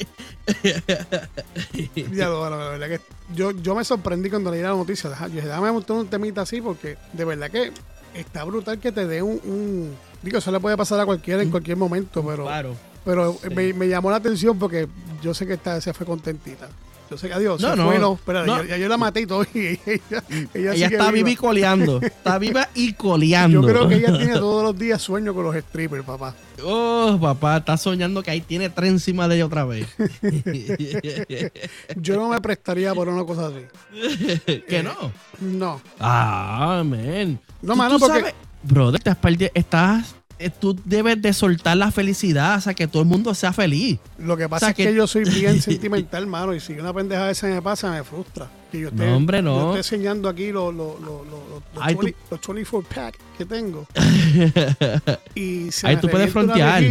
[2.12, 3.00] Ya, lo- la verdad que
[3.34, 5.10] yo, yo me sorprendí cuando leí la noticia.
[5.20, 7.70] Yo dije, déjame montar un temita así porque de verdad que
[8.14, 11.50] está brutal que te dé un, un- Digo, eso le puede pasar a cualquiera en
[11.50, 12.74] cualquier momento, pero, Claro.
[13.04, 14.88] pero me, me llamó la atención porque
[15.22, 16.68] yo sé que esta se fue contentita.
[17.10, 17.60] Yo sé que adiós.
[17.60, 17.86] No, se no.
[17.86, 18.62] fue, no, espérate, No.
[18.62, 19.44] ya, ya yo la maté y todo.
[19.52, 20.22] Y ella, ella,
[20.54, 22.00] Ella sigue está viva y coleando.
[22.00, 23.60] Está viva y coleando.
[23.60, 26.34] Yo creo que ella tiene todos los días sueño con los strippers, papá.
[26.64, 29.86] Oh, papá, está soñando que ahí tiene tren encima de ella otra vez.
[31.96, 34.62] Yo no me prestaría por una cosa así.
[34.68, 34.94] ¿Que no?
[35.40, 35.82] No.
[36.00, 37.38] Ah, man.
[37.64, 39.16] No, mano, porque- sabes- brother, estás,
[39.54, 43.52] estás eh, tú debes de soltar la felicidad, o sea, que todo el mundo sea
[43.52, 43.98] feliz.
[44.18, 46.92] Lo que O pasa sea, es que, yo soy bien sentimental, mano, y si una
[46.92, 48.48] pendeja de esa me pasa, me frustra.
[48.74, 49.54] Que yo esté, No, hombre, no.
[49.54, 53.18] Yo estoy enseñando aquí los, los, los, los, los, Ay, tú- 20 los 24 pack
[53.38, 53.86] que tengo.
[55.34, 56.82] y se Ahí me tú puedes frontear.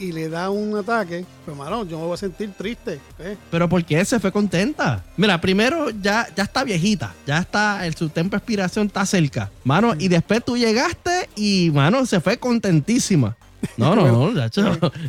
[0.00, 2.98] y le da un ataque, pues, mano, yo me voy a sentir triste.
[3.20, 3.36] ¿eh?
[3.52, 5.04] Pero porque se fue contenta.
[5.16, 9.48] Mira, primero ya, ya está viejita, ya está, el, su tiempo de expiración está cerca.
[9.62, 13.36] Mano, y después tú llegaste y, mano, se fue contentísima.
[13.76, 14.40] No, no, no.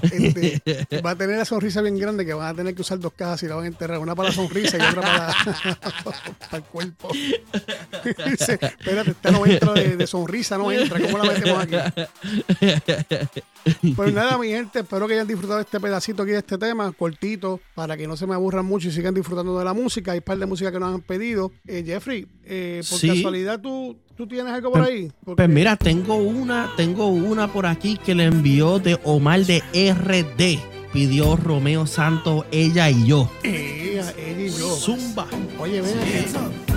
[0.04, 3.14] Este, va a tener la sonrisa bien grande que van a tener que usar dos
[3.14, 4.00] cajas y la van a enterrar.
[4.00, 5.34] Una para la sonrisa y otra para,
[6.40, 7.10] para el cuerpo.
[8.30, 11.00] Dice, espérate, esta no entra de, de sonrisa, no entra.
[11.00, 11.76] ¿Cómo la metemos aquí?
[13.96, 17.60] Pues nada, mi gente, espero que hayan disfrutado este pedacito aquí de este tema, cortito,
[17.76, 20.12] para que no se me aburran mucho y sigan disfrutando de la música.
[20.14, 21.52] Hay un par de música que nos han pedido.
[21.68, 23.08] Eh, Jeffrey, eh, por Sí.
[23.10, 25.10] casualidad, ¿tú, ¿tú tienes algo por ahí?
[25.24, 29.64] Porque- Pues mira, tengo una, tengo una por aquí que le envió de Omar de
[29.74, 30.60] RD.
[30.92, 33.30] Pidió Romeo Santos, ella y yo.
[33.44, 34.76] Ella, ella y yo.
[34.76, 35.26] Zumba.
[35.58, 36.12] Oye, ven aquí,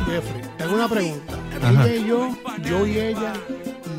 [0.07, 1.35] Jeffrey, te hago una pregunta.
[1.61, 1.85] Ajá.
[1.89, 3.33] Ella y yo, yo y ella,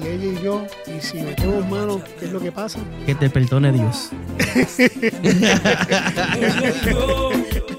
[0.01, 2.79] y ella y yo, y si metemos manos, ¿qué es lo que pasa?
[3.05, 4.11] Que te perdone Dios.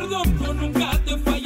[0.00, 1.37] recuerdo, yo nunca te fallé.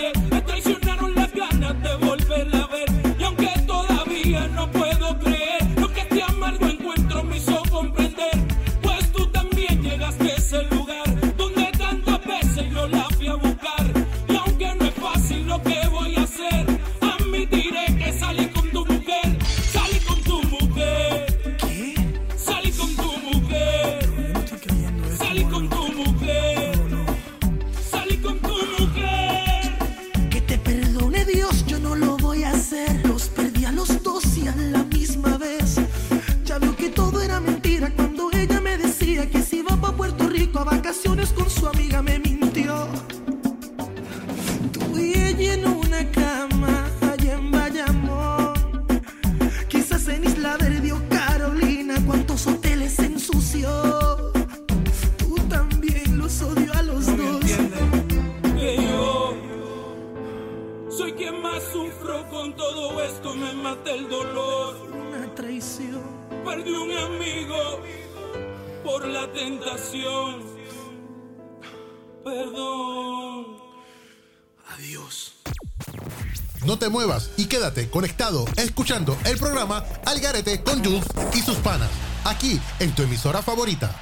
[77.63, 81.89] Quédate conectado escuchando el programa Algarete con Jules y sus panas.
[82.25, 83.95] Aquí en tu emisora favorita.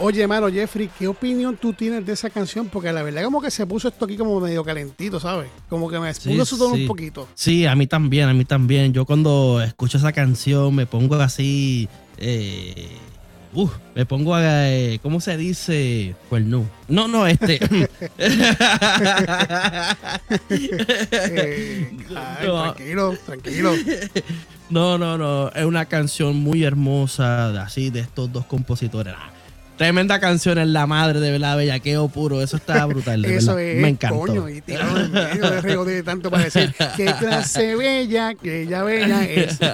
[0.00, 2.66] Oye, mano, Jeffrey, ¿qué opinión tú tienes de esa canción?
[2.66, 5.48] Porque la verdad como que se puso esto aquí como medio calentito, ¿sabes?
[5.68, 7.28] Como que me puso su tono un poquito.
[7.36, 8.92] Sí, a mí también, a mí también.
[8.92, 11.88] Yo cuando escucho esa canción me pongo así.
[12.16, 12.96] Eh,
[13.54, 14.68] uh, me pongo a.
[14.70, 16.14] eh, ¿Cómo se dice?
[16.28, 16.66] Pues no.
[16.88, 17.58] No, no, este.
[20.50, 23.72] Eh, ay, tranquilo, tranquilo.
[24.70, 25.48] No, no, no.
[25.50, 29.14] Es una canción muy hermosa, de- así, de estos dos compositores.
[29.16, 29.30] Ah,
[29.76, 32.42] Tremenda canción, es la madre, de verdad, bellaqueo puro.
[32.42, 33.70] Eso está brutal, de Eso verdad.
[33.76, 34.18] es, Me encantó.
[34.18, 39.24] coño, y medio de riego de tanto para decir que clase bella, que ella bella
[39.24, 39.56] es.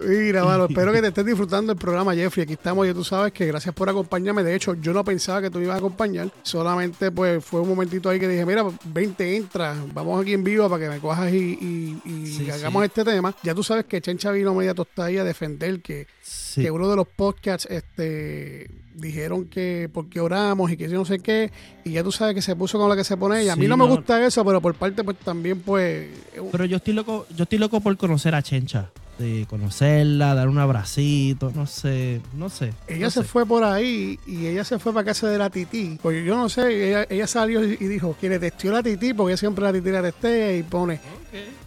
[0.00, 2.44] Mira, mano, espero que te estés disfrutando el programa, Jeffrey.
[2.44, 4.42] Aquí estamos, y tú sabes que gracias por acompañarme.
[4.42, 6.30] De hecho, yo no pensaba que tú me ibas a acompañar.
[6.42, 10.68] Solamente, pues, fue un momentito ahí que dije, mira, 20 entra, vamos aquí en vivo
[10.68, 12.86] para que me cojas y, y- y Sí, hagamos sí.
[12.86, 13.34] este tema.
[13.42, 16.62] Ya tú sabes que Chencha vino media tostada ahí a defender que, Sí.
[16.62, 21.18] que uno de los podcasts este, dijeron que porque oramos y que yo no sé
[21.18, 21.50] qué,
[21.84, 23.54] y ya tú sabes que se puso con la que se pone ella.
[23.54, 23.94] A mí Sí, no me no.
[23.96, 26.08] gusta eso, pero por parte, pues también, pues.
[26.52, 28.90] Pero yo estoy loco, yo estoy loco por conocer a Chencha.
[29.18, 32.72] De conocerla, dar un abracito, no sé, no sé.
[32.88, 33.28] Ella no se sé.
[33.28, 35.98] fue por ahí y ella se fue para casa de la tití.
[36.02, 39.36] Pues yo no sé, ella, ella salió y dijo que le testió la tití, porque
[39.36, 41.00] siempre la tití la testea y pone,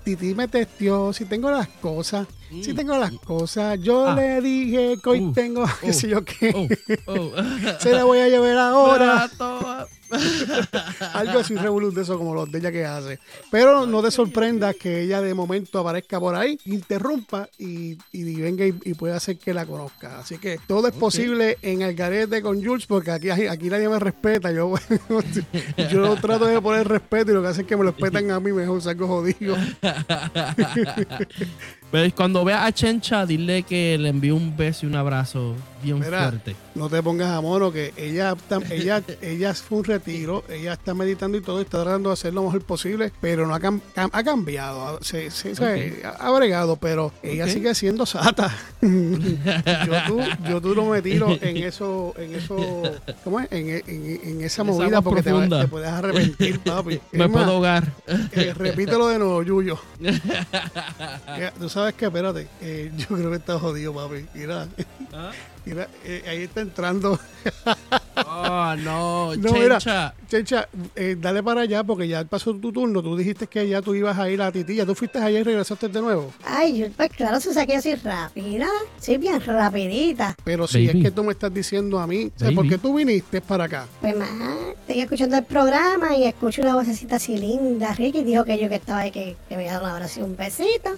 [0.04, 2.28] tití me testió, si tengo las cosas,
[2.62, 4.16] si tengo las cosas, yo Ah.
[4.16, 7.32] le dije que hoy Uh, tengo, qué uh, sé yo qué, oh.
[7.80, 9.30] se la voy a llevar ahora.
[11.14, 13.20] Algo así de eso como los de ella que hace.
[13.52, 18.66] Pero no te sorprendas que ella de momento aparezca por ahí, interrumpa y, y venga
[18.66, 20.20] y, y pueda hacer que la conozca.
[20.20, 24.50] Así que todo es posible en Algarete con Jules porque aquí, aquí nadie me respeta.
[24.52, 24.74] Yo,
[25.92, 28.40] yo trato de poner respeto y lo que hace es que me lo respetan a
[28.40, 29.58] mí, mejor salgo jodido.
[31.92, 36.00] Pues cuando veas a Chencha, dile que le envío un beso y un abrazo bien
[36.00, 36.56] Mira, fuerte.
[36.78, 38.36] No te pongas a mono que ella,
[38.70, 42.44] ella, ella fue un retiro, ella está meditando y todo, está tratando de hacer lo
[42.44, 47.48] mejor posible, pero no ha, cam- ha cambiado, se, se- se- ha, bregado, pero ella
[47.48, 48.56] sigue siendo sata.
[48.82, 50.20] yo, tú,
[50.50, 52.84] yo tú no me tiro en eso, en eso,
[53.24, 53.52] ¿cómo es?
[53.52, 55.62] En, en- en esa esa movida agua porque te, va- profunda.
[55.62, 57.00] te puedes arrepentir, papi.
[57.12, 57.92] Me Es más, puedo ahogar.
[58.32, 59.78] eh, repítelo de nuevo, Yuyo.
[61.60, 64.26] Tú sabes que, espérate, eh, yo creo que está jodido, papi.
[64.34, 64.68] Mira,
[65.14, 65.32] ¿Ah?
[65.68, 67.20] Mira eh, ahí está entrando.
[68.26, 70.14] Oh, no, No, mira, Chencha.
[70.30, 73.02] Chencha, eh, dale para allá porque ya pasó tu turno.
[73.02, 74.86] Tú dijiste que ya tú ibas a ir a Titilla.
[74.86, 76.32] ¿Tú fuiste allá y regresaste de nuevo?
[76.46, 78.68] Ay, yo, pues claro, se saqué así rápida.
[79.00, 80.36] Sí, bien rapidita.
[80.44, 81.00] Pero si Baby.
[81.00, 83.66] es que tú me estás diciendo a mí, o sea, ¿por qué tú viniste para
[83.66, 83.88] acá?
[84.02, 84.30] Pues más,
[84.82, 87.94] estoy escuchando el programa y escucho una vocecita así linda.
[87.94, 90.20] Ricky dijo que yo que estaba ahí, que, que me iba a dar un abrazo
[90.20, 90.92] y un besito.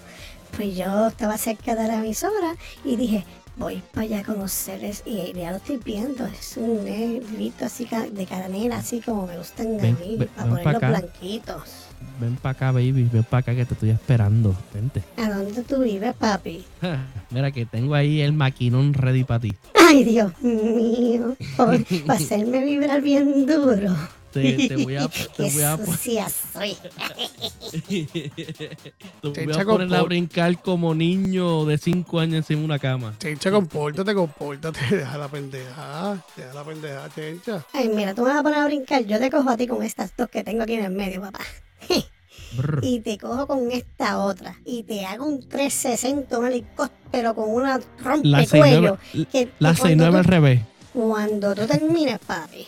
[0.55, 3.23] Pues yo estaba cerca de la emisora y dije,
[3.59, 5.03] voy para allá a conocerles.
[5.05, 9.79] Y ya lo estoy viendo, es un negrito así de caramela, así como me gustan
[9.79, 11.61] a Ven, mí, ven, para ven ponerlos pa' blanquitos.
[12.19, 13.09] Ven para acá, baby.
[13.11, 14.55] Ven para acá que te estoy esperando.
[14.73, 15.03] Vente.
[15.17, 16.65] ¿A dónde tú vives, papi?
[17.29, 19.53] Mira que tengo ahí el maquinón ready para ti.
[19.87, 23.95] Ay, Dios mío, para hacerme vibrar bien duro.
[24.31, 25.07] Te, te voy a,
[25.37, 25.77] te voy a,
[29.21, 33.15] te voy a poner a brincar como niño de 5 años encima de una cama.
[33.19, 34.79] Chencha, compórtate, compórtate.
[34.95, 36.23] Deja la pendeja.
[36.35, 37.65] Deja la pendeja, Chencha.
[37.73, 39.03] Ay, mira, tú me vas a poner a brincar.
[39.05, 41.39] Yo te cojo a ti con estas dos que tengo aquí en el medio, papá.
[42.81, 44.55] Y te cojo con esta otra.
[44.65, 48.97] Y te hago un 360, un helicóptero con una rompecuello.
[49.13, 50.61] 69, que- la que cuando 69 al revés.
[50.93, 52.65] Cuando tú termines, papi,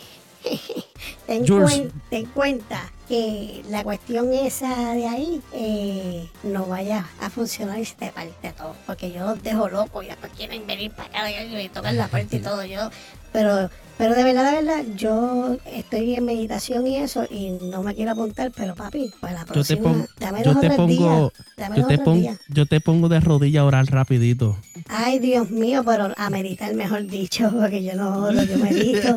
[1.26, 1.70] ten, Jules.
[1.70, 7.84] cuen- ten cuenta que la cuestión esa de ahí eh, no vaya a funcionar y
[7.84, 8.74] se te parte todo.
[8.86, 12.08] Porque yo los dejo locos y después quieren venir para acá y me tocan la
[12.08, 12.64] puerta y todo.
[12.64, 12.90] Yo,
[13.32, 17.94] pero, pero de verdad, de verdad, yo estoy en meditación y eso y no me
[17.94, 21.32] quiero apuntar, pero papi, para la Yo te próxima, pongo, dame yo dos te pongo,
[21.32, 21.46] días.
[21.56, 22.38] Dame yo dos te pongo, días.
[22.48, 24.56] yo te pongo de rodilla a orar rapidito.
[24.94, 29.16] Ay, Dios mío, pero a meditar, mejor dicho, porque yo no oro, yo medito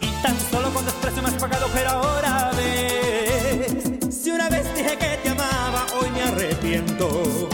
[0.00, 4.14] Y tan solo con desprecio me has pagado, pero ahora ves.
[4.14, 7.48] Si una vez dije que te amaba, hoy me arrepiento.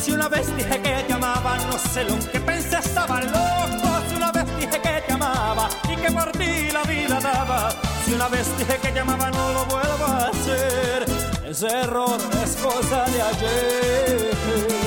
[0.00, 3.88] Si una vez dije que te amaba, no sé lo que pensé, estaba loco.
[4.08, 7.70] Si una vez dije que te amaba y que por ti la vida daba.
[8.04, 11.06] Si una vez dije que te amaba, no lo vuelvo a hacer.
[11.48, 14.85] Ese error es cosa de ayer.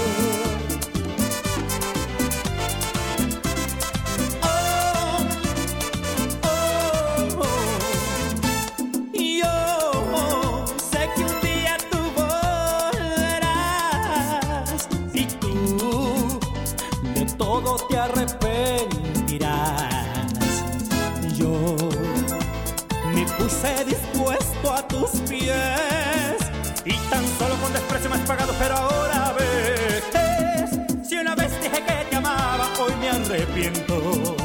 [23.59, 26.37] Puse dispuesto a tus pies
[26.85, 31.07] y tan solo con desprecio me has pagado, pero ahora ves.
[31.07, 34.35] Si una vez dije que te amaba, hoy me arrepiento.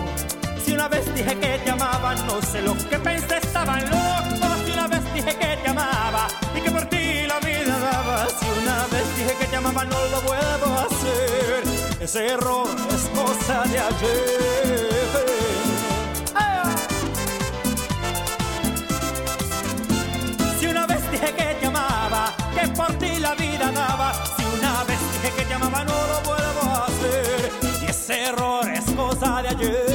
[0.65, 4.47] Si una vez dije que te amaba, no sé lo que pensé, estaba loco.
[4.65, 8.27] Si una vez dije que te amaba y que por ti la vida daba.
[8.29, 11.62] Si una vez dije que te amaba, no lo vuelvo a hacer.
[12.01, 15.34] Ese error es cosa de ayer.
[23.25, 24.12] La vida daba.
[24.37, 27.51] Si una vez dije que te amaba, no lo vuelvo a hacer.
[27.83, 29.94] Y ese error es cosa de ayer.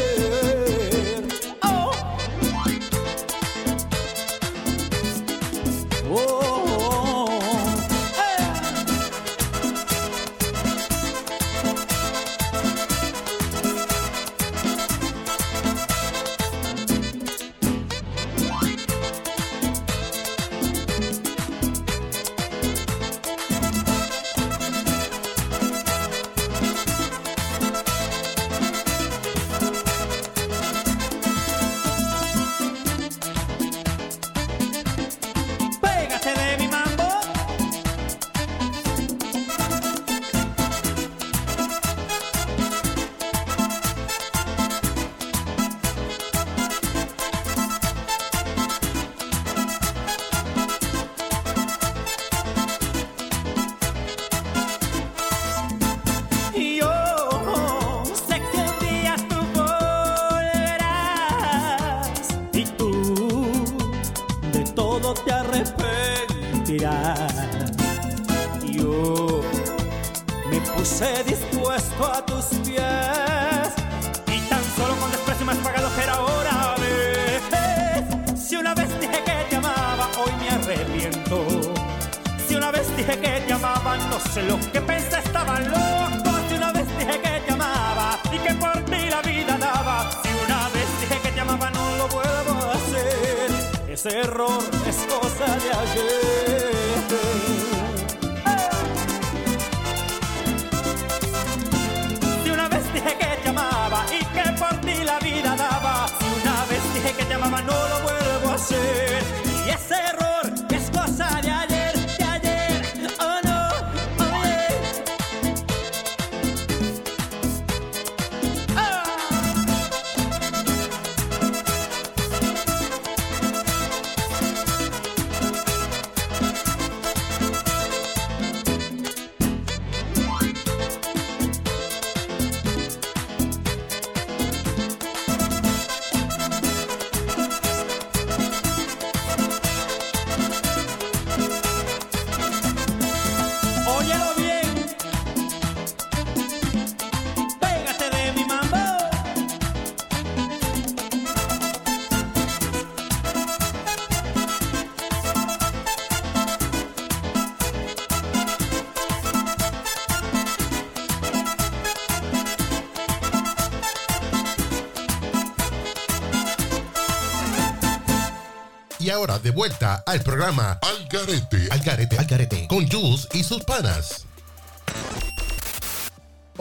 [169.10, 173.42] Y ahora de vuelta al programa Al Garete, Al Garete, Al Garete, con Jules y
[173.42, 174.28] sus panas.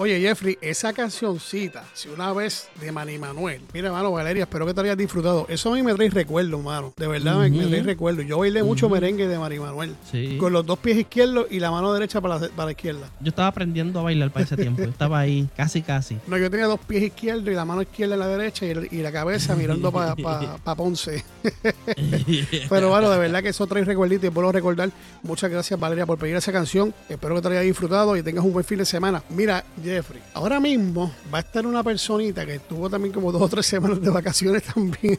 [0.01, 3.61] Oye, Jeffrey, esa cancioncita, si una vez de Manny Manuel.
[3.75, 5.45] Mira, mano, Valeria, espero que te hayas disfrutado.
[5.49, 6.93] Eso a mí me trae recuerdo, mano.
[6.97, 8.23] De verdad, me- me, trae recuerdo.
[8.23, 9.97] Yo bailé mucho merengue de Manny Manuel.
[10.11, 10.37] Sí.
[10.39, 13.11] Con los dos pies izquierdos y la mano derecha para la, para la izquierda.
[13.21, 14.83] Yo estaba aprendiendo a bailar para ese tiempo.
[14.99, 16.17] Estaba ahí, casi, casi.
[16.29, 18.89] No, yo tenía dos pies izquierdos y la mano izquierda en la derecha y, el-
[18.93, 20.15] y la cabeza mirando para
[20.77, 21.25] Ponce.
[22.69, 24.91] Pero bueno, de verdad que eso trae recuerditos y puedo recordar.
[25.23, 26.95] Muchas gracias, Valeria, por pedir esa canción.
[27.09, 29.23] Espero que te haya disfrutado y tengas un buen fin de semana.
[29.31, 33.49] Mira, Jeffrey, ahora mismo va a estar una personita que tuvo también como dos o
[33.49, 35.19] tres semanas de vacaciones también.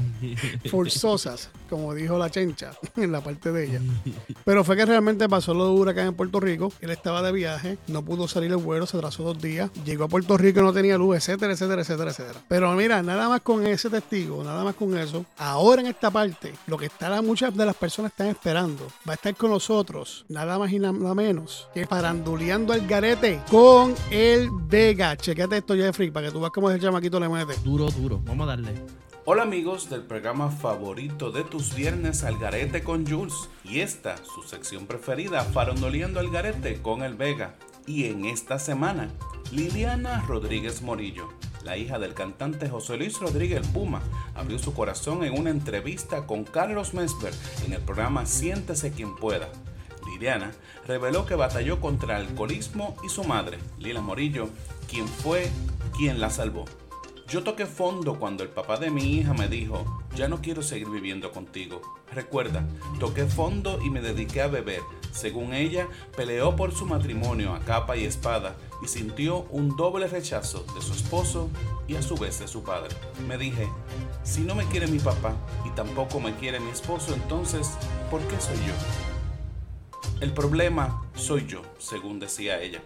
[0.70, 3.80] Forzosas, como dijo la chencha en la parte de ella.
[4.44, 6.72] Pero fue que realmente pasó lo de huracán en Puerto Rico.
[6.80, 9.70] Él estaba de viaje, no pudo salir el vuelo, se atrasó dos días.
[9.84, 12.40] Llegó a Puerto Rico y no tenía luz, etcétera, etcétera, etcétera, etcétera.
[12.48, 15.24] Pero mira, nada más con ese testigo, nada más con eso.
[15.36, 19.14] Ahora en esta parte, lo que estará muchas de las personas están esperando, va a
[19.14, 25.16] estar con nosotros, nada más y nada menos que paranduleando al garete con el Vega.
[25.16, 27.54] Chequete esto, Jeffrey, para que tú veas cómo ese chamaquito le mete.
[27.64, 28.20] Duro, duro.
[28.24, 28.74] Vamos a darle.
[29.24, 34.42] Hola amigos del programa favorito de tus viernes al garete con Jules y esta su
[34.42, 37.54] sección preferida Farondoleando al garete con el Vega
[37.86, 39.10] y en esta semana
[39.52, 41.28] Liliana Rodríguez Morillo
[41.62, 44.00] la hija del cantante José Luis Rodríguez Puma
[44.34, 47.34] abrió su corazón en una entrevista con Carlos Mesber
[47.66, 49.50] en el programa Siéntese quien pueda
[50.08, 50.52] Liliana
[50.86, 54.48] reveló que batalló contra el alcoholismo y su madre, Lila Morillo,
[54.88, 55.50] quien fue
[55.96, 56.64] quien la salvó.
[57.28, 59.84] Yo toqué fondo cuando el papá de mi hija me dijo,
[60.14, 61.82] ya no quiero seguir viviendo contigo.
[62.14, 62.66] Recuerda,
[62.98, 64.80] toqué fondo y me dediqué a beber.
[65.12, 70.64] Según ella, peleó por su matrimonio a capa y espada y sintió un doble rechazo
[70.74, 71.50] de su esposo
[71.86, 72.96] y a su vez de su padre.
[73.26, 73.68] Me dije,
[74.22, 75.34] si no me quiere mi papá
[75.66, 77.72] y tampoco me quiere mi esposo, entonces,
[78.10, 79.07] ¿por qué soy yo?
[80.20, 82.82] El problema soy yo, según decía ella.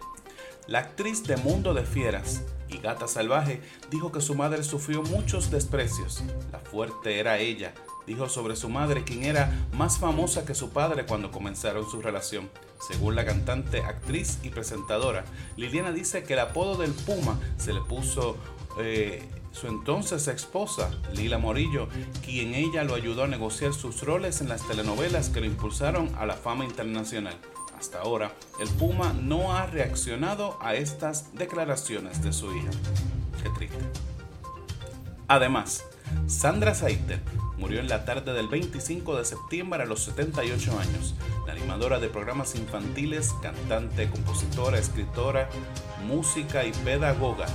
[0.67, 3.61] La actriz de Mundo de Fieras y Gata Salvaje
[3.91, 6.23] dijo que su madre sufrió muchos desprecios.
[6.51, 7.73] La fuerte era ella.
[8.07, 12.49] Dijo sobre su madre quien era más famosa que su padre cuando comenzaron su relación.
[12.87, 15.23] Según la cantante, actriz y presentadora,
[15.57, 18.37] Liliana dice que el apodo del Puma se le puso
[18.79, 21.87] eh, su entonces esposa, Lila Morillo,
[22.25, 26.25] quien ella lo ayudó a negociar sus roles en las telenovelas que lo impulsaron a
[26.25, 27.37] la fama internacional.
[27.79, 32.71] Hasta ahora, el Puma no ha reaccionado a estas declaraciones de su hija.
[33.41, 33.77] Qué triste.
[35.27, 35.85] Además,
[36.27, 37.21] Sandra Saiter
[37.57, 41.15] murió en la tarde del 25 de septiembre a los 78 años.
[41.45, 45.49] La animadora de programas infantiles, cantante, compositora, escritora,
[46.07, 47.45] música y pedagoga.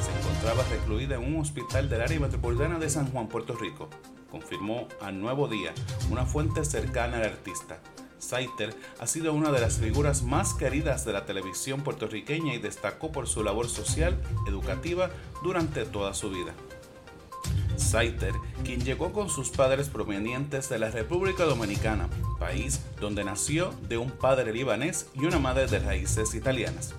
[0.00, 3.88] Se encontraba recluida en un hospital del área metropolitana de San Juan, Puerto Rico.
[4.30, 5.72] Confirmó a Nuevo Día
[6.10, 7.80] una fuente cercana al artista.
[8.18, 13.12] Saiter ha sido una de las figuras más queridas de la televisión puertorriqueña y destacó
[13.12, 15.10] por su labor social, educativa
[15.42, 16.54] durante toda su vida.
[17.76, 18.32] Saiter,
[18.64, 22.08] quien llegó con sus padres provenientes de la República Dominicana,
[22.38, 26.94] país donde nació de un padre libanés y una madre de raíces italianas.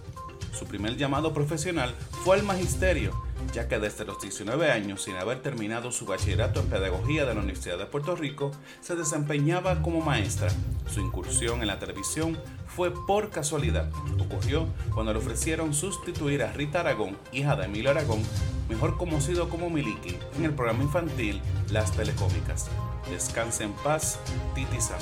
[0.57, 1.93] Su primer llamado profesional
[2.23, 3.11] fue al magisterio,
[3.53, 7.41] ya que desde los 19 años, sin haber terminado su bachillerato en pedagogía de la
[7.41, 10.47] Universidad de Puerto Rico, se desempeñaba como maestra.
[10.89, 12.37] Su incursión en la televisión
[12.67, 13.89] fue por casualidad.
[14.17, 18.23] Ocurrió cuando le ofrecieron sustituir a Rita Aragón, hija de Emilio Aragón,
[18.69, 22.69] mejor conocido como Miliki, en el programa infantil Las Telecómicas.
[23.09, 24.19] Descanse en paz,
[24.53, 25.01] Titi Summer.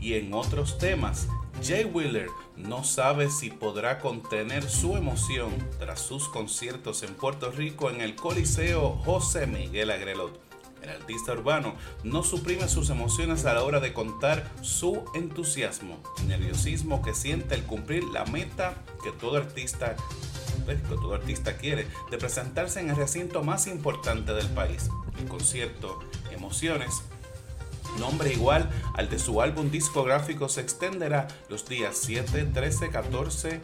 [0.00, 1.28] Y en otros temas,
[1.62, 7.90] Jay Wheeler no sabe si podrá contener su emoción tras sus conciertos en Puerto Rico
[7.90, 10.38] en el Coliseo José Miguel Agrelot.
[10.82, 17.02] El artista urbano no suprime sus emociones a la hora de contar su entusiasmo nerviosismo
[17.02, 19.96] que siente al cumplir la meta que todo artista
[20.64, 24.88] que todo artista quiere, de presentarse en el recinto más importante del país.
[25.18, 26.00] El concierto
[26.32, 27.02] Emociones
[27.96, 33.60] nombre igual al de su álbum discográfico se extenderá los días 7, 13, 14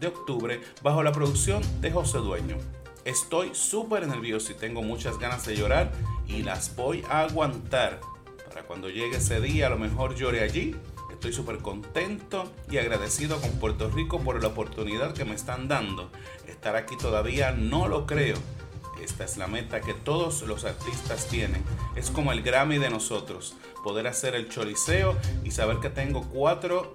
[0.00, 2.56] de octubre bajo la producción de José Dueño.
[3.04, 5.92] Estoy súper nervioso y tengo muchas ganas de llorar
[6.26, 8.00] y las voy a aguantar.
[8.46, 10.76] Para cuando llegue ese día a lo mejor llore allí.
[11.10, 16.10] Estoy súper contento y agradecido con Puerto Rico por la oportunidad que me están dando.
[16.46, 18.36] Estar aquí todavía no lo creo.
[19.02, 21.62] Esta es la meta que todos los artistas tienen.
[21.96, 23.54] Es como el Grammy de nosotros.
[23.84, 26.94] Poder hacer el choliseo y saber que tengo cuatro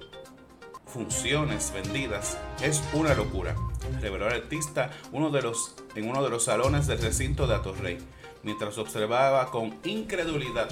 [0.85, 3.55] funciones vendidas es una locura.
[4.01, 7.97] Reveló el artista uno de los, en uno de los salones del recinto de Atorrey.
[8.43, 10.69] mientras observaba con incredulidad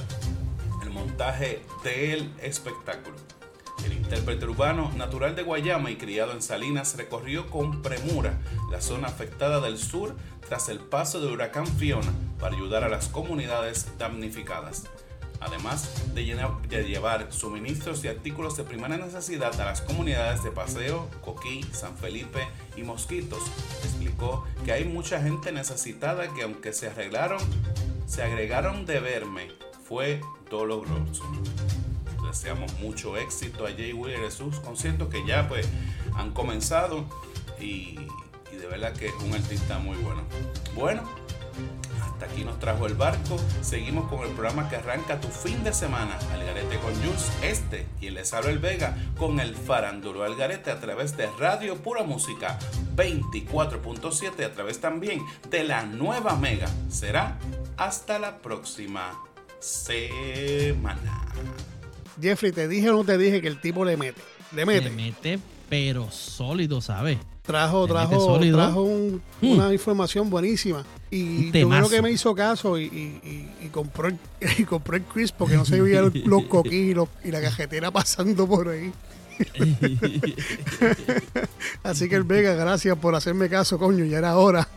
[0.84, 3.16] el montaje del espectáculo.
[3.86, 9.08] El intérprete urbano, natural de Guayama y criado en Salinas, recorrió con premura la zona
[9.08, 10.16] afectada del sur
[10.52, 14.84] tras el paso del huracán Fiona para ayudar a las comunidades damnificadas.
[15.40, 20.52] Además de, llenar- de llevar suministros y artículos de primera necesidad a las comunidades de
[20.52, 22.46] Paseo, Coquí, San Felipe
[22.76, 23.40] y Mosquitos,
[23.86, 27.40] explicó que hay mucha gente necesitada que aunque se arreglaron,
[28.06, 29.48] se agregaron de verme,
[29.88, 31.24] fue doloroso
[32.28, 35.68] deseamos mucho éxito a Jay Wheeler y sus conciertos que ya pues
[36.16, 37.06] han comenzado
[37.58, 37.98] y,
[38.72, 40.24] verdad que es un artista muy bueno.
[40.74, 41.04] Bueno,
[42.02, 43.38] hasta aquí nos trajo el barco.
[43.62, 46.18] Seguimos con el programa que arranca tu fin de semana.
[46.34, 51.18] Algarete con Jules, este, quien les habla el Vega, con el farándolo Algarete a través
[51.18, 52.58] de Radio Pura Música
[52.96, 56.70] 24.7 a través también de la nueva Mega.
[56.90, 57.38] Será
[57.76, 59.22] hasta la próxima
[59.60, 61.28] semana.
[62.22, 64.22] Jeffrey, ¿te dije o no te dije que el tipo le mete?
[64.56, 64.90] Le mete.
[64.90, 67.18] Le mete, pero sólido, ¿sabes?
[67.44, 69.52] Trajo, trajo, trajo un- Mm.
[69.52, 70.86] una información buenísima.
[71.10, 73.20] Y yo creo que me hizo caso y, y-
[73.62, 74.18] y- y compró, el,
[74.60, 77.90] y compró el Crisp porque no se veían los coquí y, los- y la cajetera
[77.92, 78.92] pasando por ahí.
[81.84, 84.68] Así que el Vega, gracias por hacerme caso, coño, ya era hora.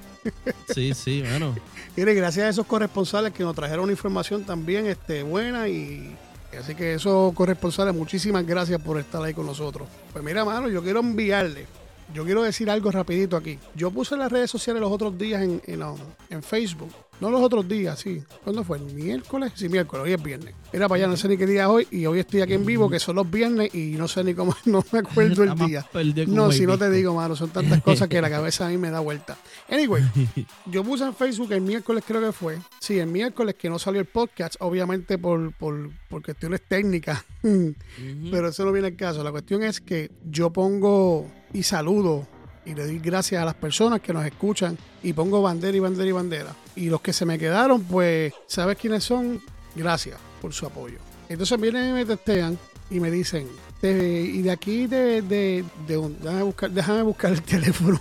[0.74, 1.54] Sí, sí, bueno.
[1.96, 6.16] Mire, gracias a esos corresponsales que nos trajeron una información también este, buena y
[6.58, 9.86] así que esos corresponsales, muchísimas gracias por estar ahí con nosotros.
[10.12, 11.66] Pues mira, mano, yo quiero enviarle,
[12.14, 13.58] yo quiero decir algo rapidito aquí.
[13.74, 15.82] Yo puse en las redes sociales los otros días en, en,
[16.30, 16.90] en Facebook,
[17.20, 18.22] no los otros días, sí.
[18.42, 18.78] ¿Cuándo fue?
[18.78, 19.52] ¿El miércoles?
[19.54, 20.54] Sí, miércoles, hoy es viernes.
[20.72, 22.64] Era para allá, no sé ni qué día es hoy y hoy estoy aquí en
[22.64, 25.86] vivo, que son los viernes y no sé ni cómo, no me acuerdo el día.
[26.28, 28.90] No, si no te digo, mano, son tantas cosas que la cabeza a mí me
[28.90, 29.36] da vuelta.
[29.68, 30.02] Anyway,
[30.66, 32.58] yo puse en Facebook el miércoles, creo que fue.
[32.78, 37.24] Sí, el miércoles que no salió el podcast, obviamente por, por, por cuestiones técnicas.
[37.42, 39.22] Pero eso no viene al caso.
[39.22, 42.26] La cuestión es que yo pongo y saludo
[42.66, 46.08] y le doy gracias a las personas que nos escuchan y pongo bandera y bandera
[46.08, 46.56] y bandera.
[46.76, 49.40] Y los que se me quedaron, pues, ¿sabes quiénes son?
[49.74, 50.98] Gracias por su apoyo.
[51.28, 52.58] Entonces vienen y me testean
[52.90, 53.48] y me dicen,
[53.80, 58.00] "Te- y de aquí de, de, de un- déjame, buscar, déjame buscar el teléfono.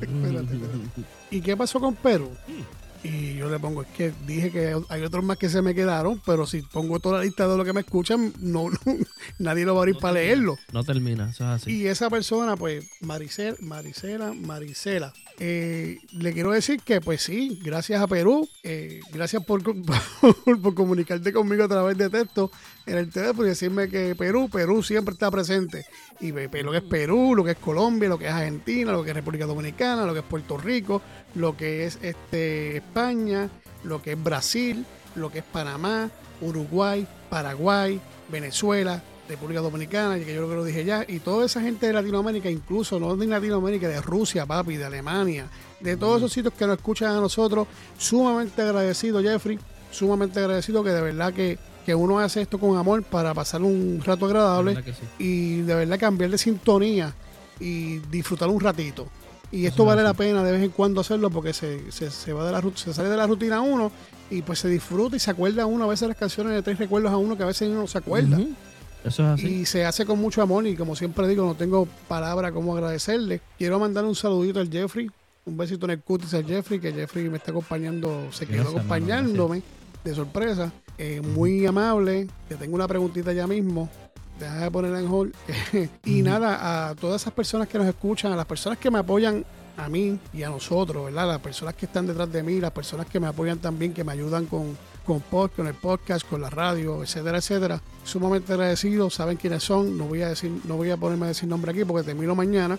[0.00, 1.02] Espérate, espérate.
[1.30, 2.30] ¿Y qué pasó con Perú?
[3.02, 6.20] Y yo le pongo, es que dije que hay otros más que se me quedaron,
[6.26, 8.96] pero si pongo toda la lista de lo que me escuchan, no, no,
[9.38, 10.58] nadie lo va a abrir para leerlo.
[10.72, 11.72] No termina, eso es así.
[11.72, 18.02] Y esa persona, pues, Maricel, Maricela, Maricela, eh, le quiero decir que, pues sí, gracias
[18.02, 22.50] a Perú, eh, gracias por, por, comunicarte conmigo a través de texto
[22.84, 25.86] en el teléfono y decirme que Perú, Perú siempre está presente.
[26.20, 29.10] Y lo que es Perú, lo que es Colombia, lo que es Argentina, lo que
[29.10, 31.00] es República Dominicana, lo que es Puerto Rico,
[31.34, 33.48] lo que es este, España,
[33.82, 34.84] lo que es Brasil,
[35.14, 36.10] lo que es Panamá,
[36.42, 41.46] Uruguay, Paraguay, Venezuela, República Dominicana, y que yo creo que lo dije ya, y toda
[41.46, 45.46] esa gente de Latinoamérica, incluso no de Latinoamérica, de Rusia, papi, de Alemania,
[45.80, 47.66] de todos esos sitios que nos escuchan a nosotros,
[47.98, 49.58] sumamente agradecido, Jeffrey,
[49.90, 54.02] sumamente agradecido que de verdad que, que uno hace esto con amor para pasar un
[54.04, 54.92] rato agradable sí.
[55.18, 57.14] y de verdad cambiar de sintonía
[57.58, 59.06] y disfrutar un ratito.
[59.52, 62.32] Y esto es vale la pena de vez en cuando hacerlo porque se, se, se
[62.32, 63.90] va de la, se sale de la rutina uno
[64.30, 67.10] y pues se disfruta y se acuerda uno a veces las canciones de tres recuerdos
[67.12, 68.38] a uno que a veces uno no se acuerda.
[69.04, 69.46] Eso es así.
[69.46, 73.40] Y se hace con mucho amor y como siempre digo, no tengo palabra como agradecerle.
[73.58, 75.10] Quiero mandar un saludito al Jeffrey,
[75.44, 78.76] un besito en el cutis al Jeffrey, que Jeffrey me está acompañando, se quedó Gracias,
[78.76, 79.62] hermano, acompañándome
[80.04, 80.72] de sorpresa.
[80.98, 83.88] Eh, muy amable, te tengo una preguntita ya mismo.
[84.38, 85.34] Deja de ponerla en hold.
[86.04, 89.44] y nada, a todas esas personas que nos escuchan, a las personas que me apoyan
[89.76, 91.26] a mí y a nosotros, ¿verdad?
[91.26, 94.12] Las personas que están detrás de mí, las personas que me apoyan también, que me
[94.12, 97.80] ayudan con, con, pod- con el podcast, con la radio, etcétera, etcétera.
[98.04, 99.96] Sumamente agradecido, saben quiénes son.
[99.98, 102.78] No voy a decir, no voy a ponerme a decir nombre aquí porque termino mañana.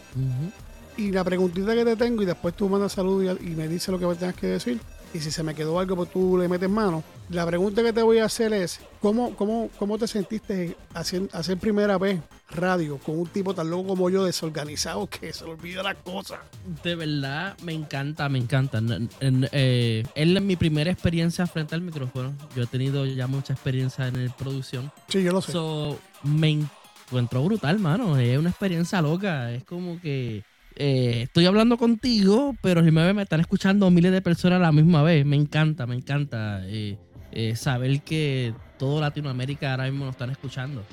[0.97, 3.89] Y la preguntita que te tengo, y después tú mandas salud y, y me dices
[3.89, 4.80] lo que me tengas que decir.
[5.13, 7.03] Y si se me quedó algo, pues tú le metes mano.
[7.30, 11.57] La pregunta que te voy a hacer es: ¿cómo, cómo, cómo te sentiste hacer, hacer
[11.57, 12.19] primera vez
[12.51, 16.39] radio con un tipo tan loco como yo, desorganizado, que se le olvida las cosas?
[16.83, 18.81] De verdad, me encanta, me encanta.
[19.21, 22.33] Eh, es mi primera experiencia frente al micrófono.
[22.55, 24.91] Yo he tenido ya mucha experiencia en el producción.
[25.07, 25.53] Sí, yo lo sé.
[25.53, 28.17] So, me encuentro brutal, mano.
[28.17, 29.51] Es una experiencia loca.
[29.51, 30.43] Es como que
[30.75, 34.71] eh, estoy hablando contigo, pero si me, me están escuchando miles de personas a la
[34.71, 35.25] misma vez.
[35.25, 36.97] Me encanta, me encanta eh,
[37.31, 40.83] eh, saber que todo Latinoamérica ahora mismo nos están escuchando.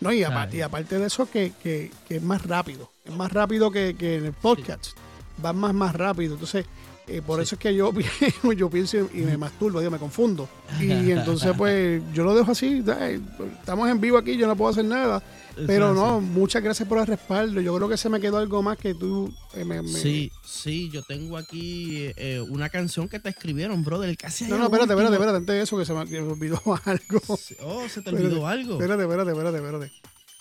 [0.00, 2.90] No, y, aparte, y aparte de eso, que, que- que es más rápido.
[3.04, 4.88] Es más rápido que, que en el podcast.
[5.44, 6.34] Va más, más rápido.
[6.34, 6.66] Entonces,
[7.08, 7.90] Eh, por eso es que yo,
[8.56, 10.48] yo pienso y me masturbo, digo, me confundo.
[10.80, 12.82] Y entonces, pues, yo lo dejo así.
[12.86, 13.20] eh,
[13.60, 15.22] Estamos en vivo aquí, yo no puedo hacer nada.
[15.66, 17.60] Pero no, muchas gracias por el respaldo.
[17.60, 20.88] Yo creo que se me quedó algo más que tú eh, me, me- Sí, sí,
[20.92, 24.16] yo tengo aquí eh, una canción que te escribieron, brother.
[24.16, 27.20] Casi No, no, espérate, espérate, espérate, antes de eso que se me, olvidó algo.
[27.26, 28.74] Oh, se te Espérate, olvidó algo.
[28.74, 29.92] Espérate, espérate, espérate, espérate.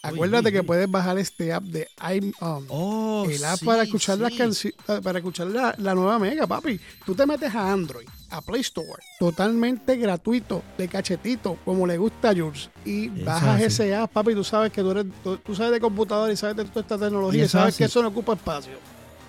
[0.10, 0.66] Acuérdate uy, que uy.
[0.66, 5.20] puedes bajar este app de i- um, el app sí, para escuchar las canciones, para
[5.20, 6.80] escuchar la, la nueva Mega, papi.
[7.06, 12.30] Tú te metes a Android, a Play Store, totalmente gratuito, de cachetito, como le gusta
[12.30, 14.34] a Jules, y bajas ese app, papi.
[14.34, 16.98] Tú sabes que tú, eres, tú, tú sabes de computador y sabes de toda esta
[16.98, 17.78] tecnología, Y sabes así.
[17.80, 18.74] que eso no ocupa espacio.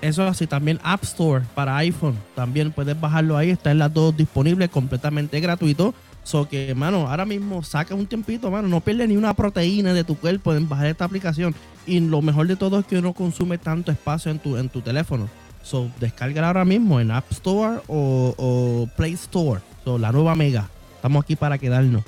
[0.01, 2.16] Eso es así, también App Store para iPhone.
[2.37, 5.93] También puedes bajarlo ahí, están las dos disponibles completamente gratuito.
[6.29, 10.05] So que, mano, ahora mismo saca un tiempito, mano, no pierdes ni una proteína de
[10.05, 11.55] tu cuerpo en bajar esta aplicación.
[11.87, 14.83] Y lo mejor de todo es que no consume tanto espacio en tu, en tu
[14.83, 15.26] teléfono.
[15.62, 19.62] So, descárgala ahora mismo en App Store o, o Play Store.
[19.87, 20.68] So, la nueva Mega.
[20.97, 22.03] Estamos aquí para quedarnos.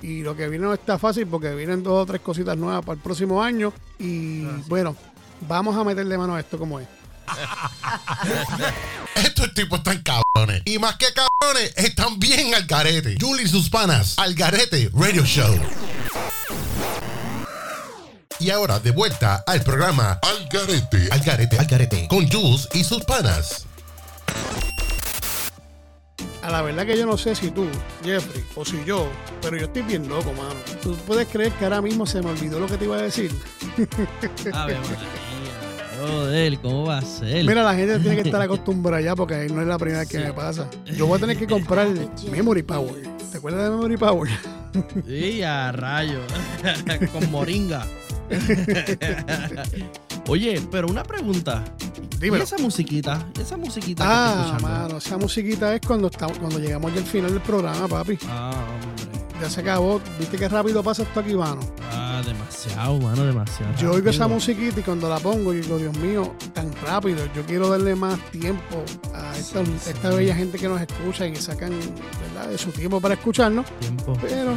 [0.00, 2.96] Y lo que viene no está fácil porque vienen dos o tres cositas nuevas para
[2.96, 3.74] el próximo año.
[3.98, 4.96] Y bueno,
[5.46, 6.88] vamos a meterle mano a esto como es.
[9.16, 10.62] Estos tipos están cabrones.
[10.64, 13.16] Y más que cabrones, están bien al garete.
[13.20, 15.58] Julie y sus panas, al garete Radio Show.
[18.38, 21.08] Y ahora de vuelta al programa Al garete.
[21.10, 22.06] Al garete, al garete.
[22.08, 23.66] Con Jules y sus panas.
[26.42, 27.66] A la verdad que yo no sé si tú,
[28.04, 29.10] Jeffrey, o si yo,
[29.42, 30.54] pero yo estoy bien loco, mano.
[30.80, 33.34] ¿Tú puedes creer que ahora mismo se me olvidó lo que te iba a decir?
[34.52, 35.25] Ave María.
[36.06, 37.44] Joder, ¿cómo va a ser?
[37.44, 40.18] Mira, la gente tiene que estar acostumbrada ya porque no es la primera vez que
[40.18, 40.68] me pasa.
[40.96, 41.88] Yo voy a tener que comprar
[42.30, 43.02] Memory Power.
[43.30, 44.30] ¿Te acuerdas de Memory Power?
[45.08, 46.20] Y a rayo.
[47.12, 47.86] Con moringa.
[50.28, 51.64] Oye, pero una pregunta.
[52.20, 52.42] Dímelo.
[52.42, 53.26] ¿Y esa musiquita?
[53.38, 54.68] ¿Y esa musiquita que Ah, escuchando?
[54.68, 58.18] mano, esa musiquita es cuando estamos, cuando llegamos ya al final del programa, papi.
[58.28, 58.52] Ah,
[58.82, 59.06] hombre.
[59.40, 60.00] Ya se acabó.
[60.18, 61.60] ¿Viste qué rápido pasa esto aquí, mano?
[61.92, 63.74] Ah, demasiado, mano, demasiado.
[63.76, 67.18] Yo oigo esa musiquita y cuando la pongo, y digo, Dios mío, tan rápido.
[67.34, 68.82] Yo quiero darle más tiempo
[69.14, 72.48] a esta, esta bella gente que nos escucha y que sacan ¿verdad?
[72.48, 73.66] de su tiempo para escucharnos.
[73.80, 74.16] Tiempo.
[74.22, 74.52] Pero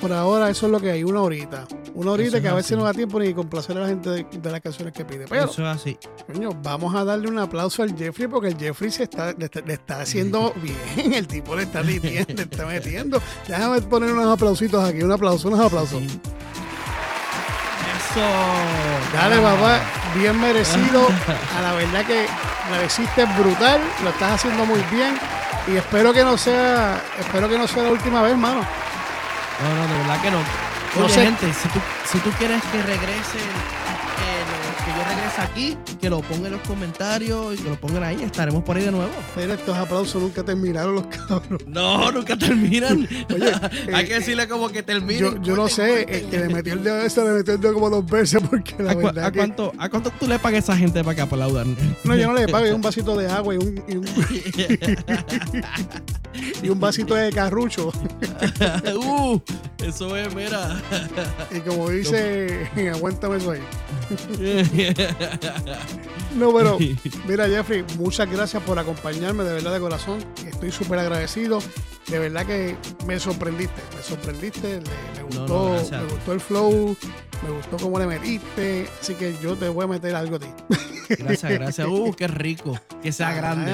[0.00, 1.66] por ahora eso es lo que hay, una horita.
[1.94, 2.78] Una horita que a veces así.
[2.78, 5.26] no da tiempo ni complacer a la gente de, de las canciones que pide.
[5.28, 5.98] Pero, Eso es así.
[6.26, 9.60] coño, vamos a darle un aplauso al Jeffrey porque el Jeffrey se está, le, está,
[9.60, 10.54] le está haciendo
[10.96, 11.12] bien.
[11.14, 13.20] El tipo le está metiendo, le está metiendo.
[13.46, 16.02] Déjame poner unos aplausitos aquí, un aplauso, unos aplausos.
[16.02, 18.20] Eso.
[19.12, 19.80] Dale, papá,
[20.16, 21.06] bien merecido.
[21.58, 22.26] A la verdad que
[22.70, 25.14] la hiciste brutal, lo estás haciendo muy bien.
[25.68, 28.62] Y espero que no sea, espero que no sea la última vez, mano.
[29.62, 30.38] No, no, de verdad que no.
[30.96, 31.24] No Oye, sé.
[31.24, 31.80] gente, si tú,
[32.10, 33.38] si tú quieres que regrese,
[35.00, 38.62] yo regrese aquí, que lo pongan en los comentarios y que lo pongan ahí, estaremos
[38.62, 39.10] por ahí de nuevo.
[39.34, 41.66] Pero estos aplausos nunca terminaron los cabros.
[41.66, 43.08] No, nunca terminan.
[43.34, 43.52] Oye,
[43.94, 45.20] Hay eh, que decirle como que terminen.
[45.20, 47.74] Yo, yo no sé, el que le metió el dedo ese le metió el dedo
[47.74, 49.38] como dos veces porque la ¿A, verdad a que...
[49.38, 51.76] cuánto, ¿A cuánto tú le pagas a esa gente para que aplaudan?
[52.04, 54.06] No, yo no le pago, y un vasito de agua y un, y un,
[56.62, 57.92] y un vasito de carrucho.
[58.94, 59.40] uh,
[59.84, 60.80] eso es, mira.
[61.50, 63.60] Y como dice, aguántame eso ahí.
[66.36, 66.78] No, pero
[67.26, 70.24] mira, Jeffrey, muchas gracias por acompañarme, de verdad de corazón.
[70.46, 71.58] Estoy súper agradecido.
[72.06, 72.76] De verdad que
[73.06, 74.80] me sorprendiste, me sorprendiste.
[74.80, 76.96] le- me, gustó, no, me gustó el flow,
[77.42, 78.88] me gustó cómo le metiste.
[79.00, 80.46] Así que yo te voy a meter algo a ti.
[81.18, 81.88] Gracias, gracias.
[81.88, 82.78] Uh, qué rico.
[83.02, 83.72] Que sea grande.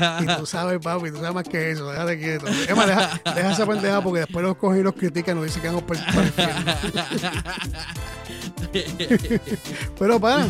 [0.00, 1.90] Ah, y tú sabes, papi, tú sabes más que eso.
[1.90, 2.46] Déjate quieto.
[2.48, 5.46] Es más, deja, deja esa pendeja porque después los cogen y los critican y nos
[5.46, 6.06] dicen que vamos para el.
[9.98, 10.48] Pero para,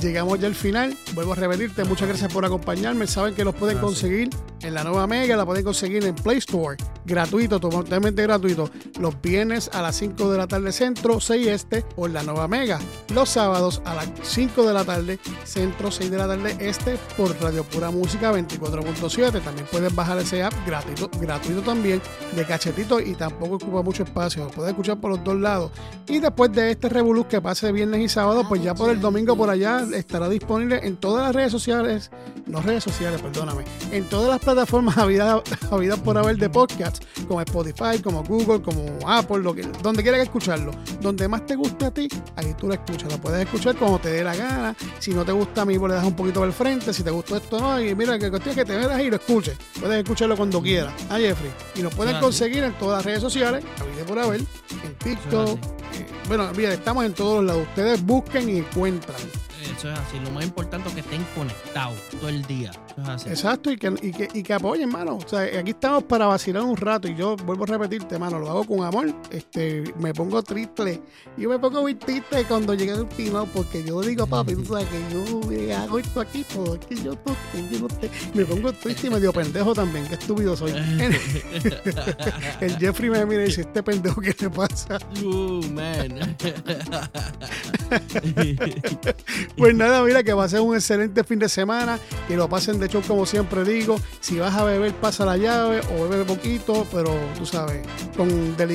[0.00, 0.96] llegamos ya al final.
[1.14, 3.06] Vuelvo a repetirte, muchas gracias por acompañarme.
[3.06, 4.00] Saben que los pueden Gracias.
[4.00, 4.30] conseguir
[4.62, 8.70] en la nueva Mega, la pueden conseguir en Play Store, gratuito, totalmente gratuito.
[9.00, 12.48] Los viernes a las 5 de la tarde centro, 6 este, o en la nueva
[12.48, 12.78] Mega.
[13.12, 17.34] Los sábados a las 5 de la tarde centro, 6 de la tarde este, por
[17.40, 19.42] Radio Pura Música 24.7.
[19.42, 22.00] También pueden bajar ese app gratuito, gratuito también,
[22.34, 24.44] de cachetito y tampoco ocupa mucho espacio.
[24.44, 25.72] Lo pueden escuchar por los dos lados.
[26.08, 29.36] Y después de este revoluz que pase viernes y sábado, pues ya por el domingo
[29.36, 32.10] por allá estará disponible en todas las redes sociales,
[32.46, 37.40] no redes sociales, perdóname, en todas las plataformas habidas habidas por haber de podcast, como
[37.40, 40.72] Spotify, como Google, como Apple, lo que, donde quiera que escucharlo.
[41.00, 43.12] Donde más te guste a ti, ahí tú lo escuchas.
[43.12, 44.74] Lo puedes escuchar como te dé la gana.
[44.98, 46.92] Si no te gusta a mí, pues le das un poquito al frente.
[46.92, 47.80] Si te gustó esto, no.
[47.80, 49.56] Y mira, que cuestión es que te veas y lo escuches.
[49.80, 50.92] Puedes escucharlo cuando quieras.
[51.10, 51.50] Ah, Jeffrey.
[51.76, 52.40] Y nos pueden Eso es así.
[52.40, 53.64] conseguir en todas las redes sociales,
[54.04, 55.58] por haber, en TikTok.
[55.58, 57.66] Eh, bueno, mira, estamos en todos lados.
[57.68, 59.16] Ustedes busquen y encuentran.
[59.62, 60.18] Eso es así.
[60.24, 62.70] Lo más importante es que estén conectados todo el día.
[62.70, 63.28] Eso es así.
[63.30, 65.16] Exacto, y que, y que, y que apoyen, mano.
[65.16, 68.50] O sea, aquí estamos para vacilar un rato y yo vuelvo a repetirte, mano, lo
[68.50, 69.14] hago con amor.
[69.30, 71.00] Este, me pongo triste.
[71.36, 74.88] Yo me pongo muy triste cuando llegue el final porque yo digo, papi, tú sabes
[74.88, 77.36] que yo hago esto aquí porque yo no,
[77.70, 80.06] yo no te- Me pongo triste y medio pendejo también.
[80.06, 80.72] Qué estúpido soy.
[82.60, 84.98] el Jeffrey me mira y dice, este pendejo, ¿qué le pasa?
[85.22, 86.36] Uh, man.
[89.56, 91.98] Pues nada, mira que va a ser un excelente fin de semana,
[92.28, 95.80] que lo pasen de hecho como siempre digo, si vas a beber pasa la llave
[95.96, 97.86] o bebe poquito, pero tú sabes,
[98.16, 98.28] con,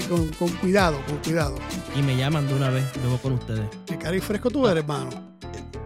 [0.10, 1.56] con, con cuidado, con cuidado.
[1.98, 3.66] y me llaman de una vez, luego con ustedes.
[3.86, 5.37] Qué cari fresco tú eres, hermano.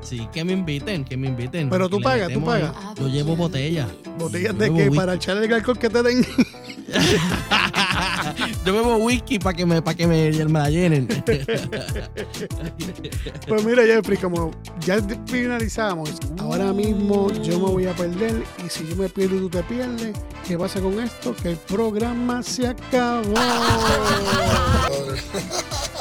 [0.01, 1.69] Sí, que me inviten, que me inviten.
[1.69, 2.45] Pero tú pagas, tú ahí.
[2.45, 2.73] pagas.
[2.95, 3.87] Yo llevo botella.
[4.17, 4.95] Botellas Yo de whisky.
[4.95, 6.25] para echarle el alcohol que te den.
[8.65, 11.07] Yo bebo whisky para que me, para que me, me la llenen.
[13.47, 14.51] Pues mira, Jeffrey, como
[14.85, 19.39] ya finalizamos, ahora mismo yo me voy a perder y si yo me pierdo y
[19.39, 20.15] tú te pierdes,
[20.47, 21.35] ¿qué pasa con esto?
[21.35, 23.33] Que el programa se acabó.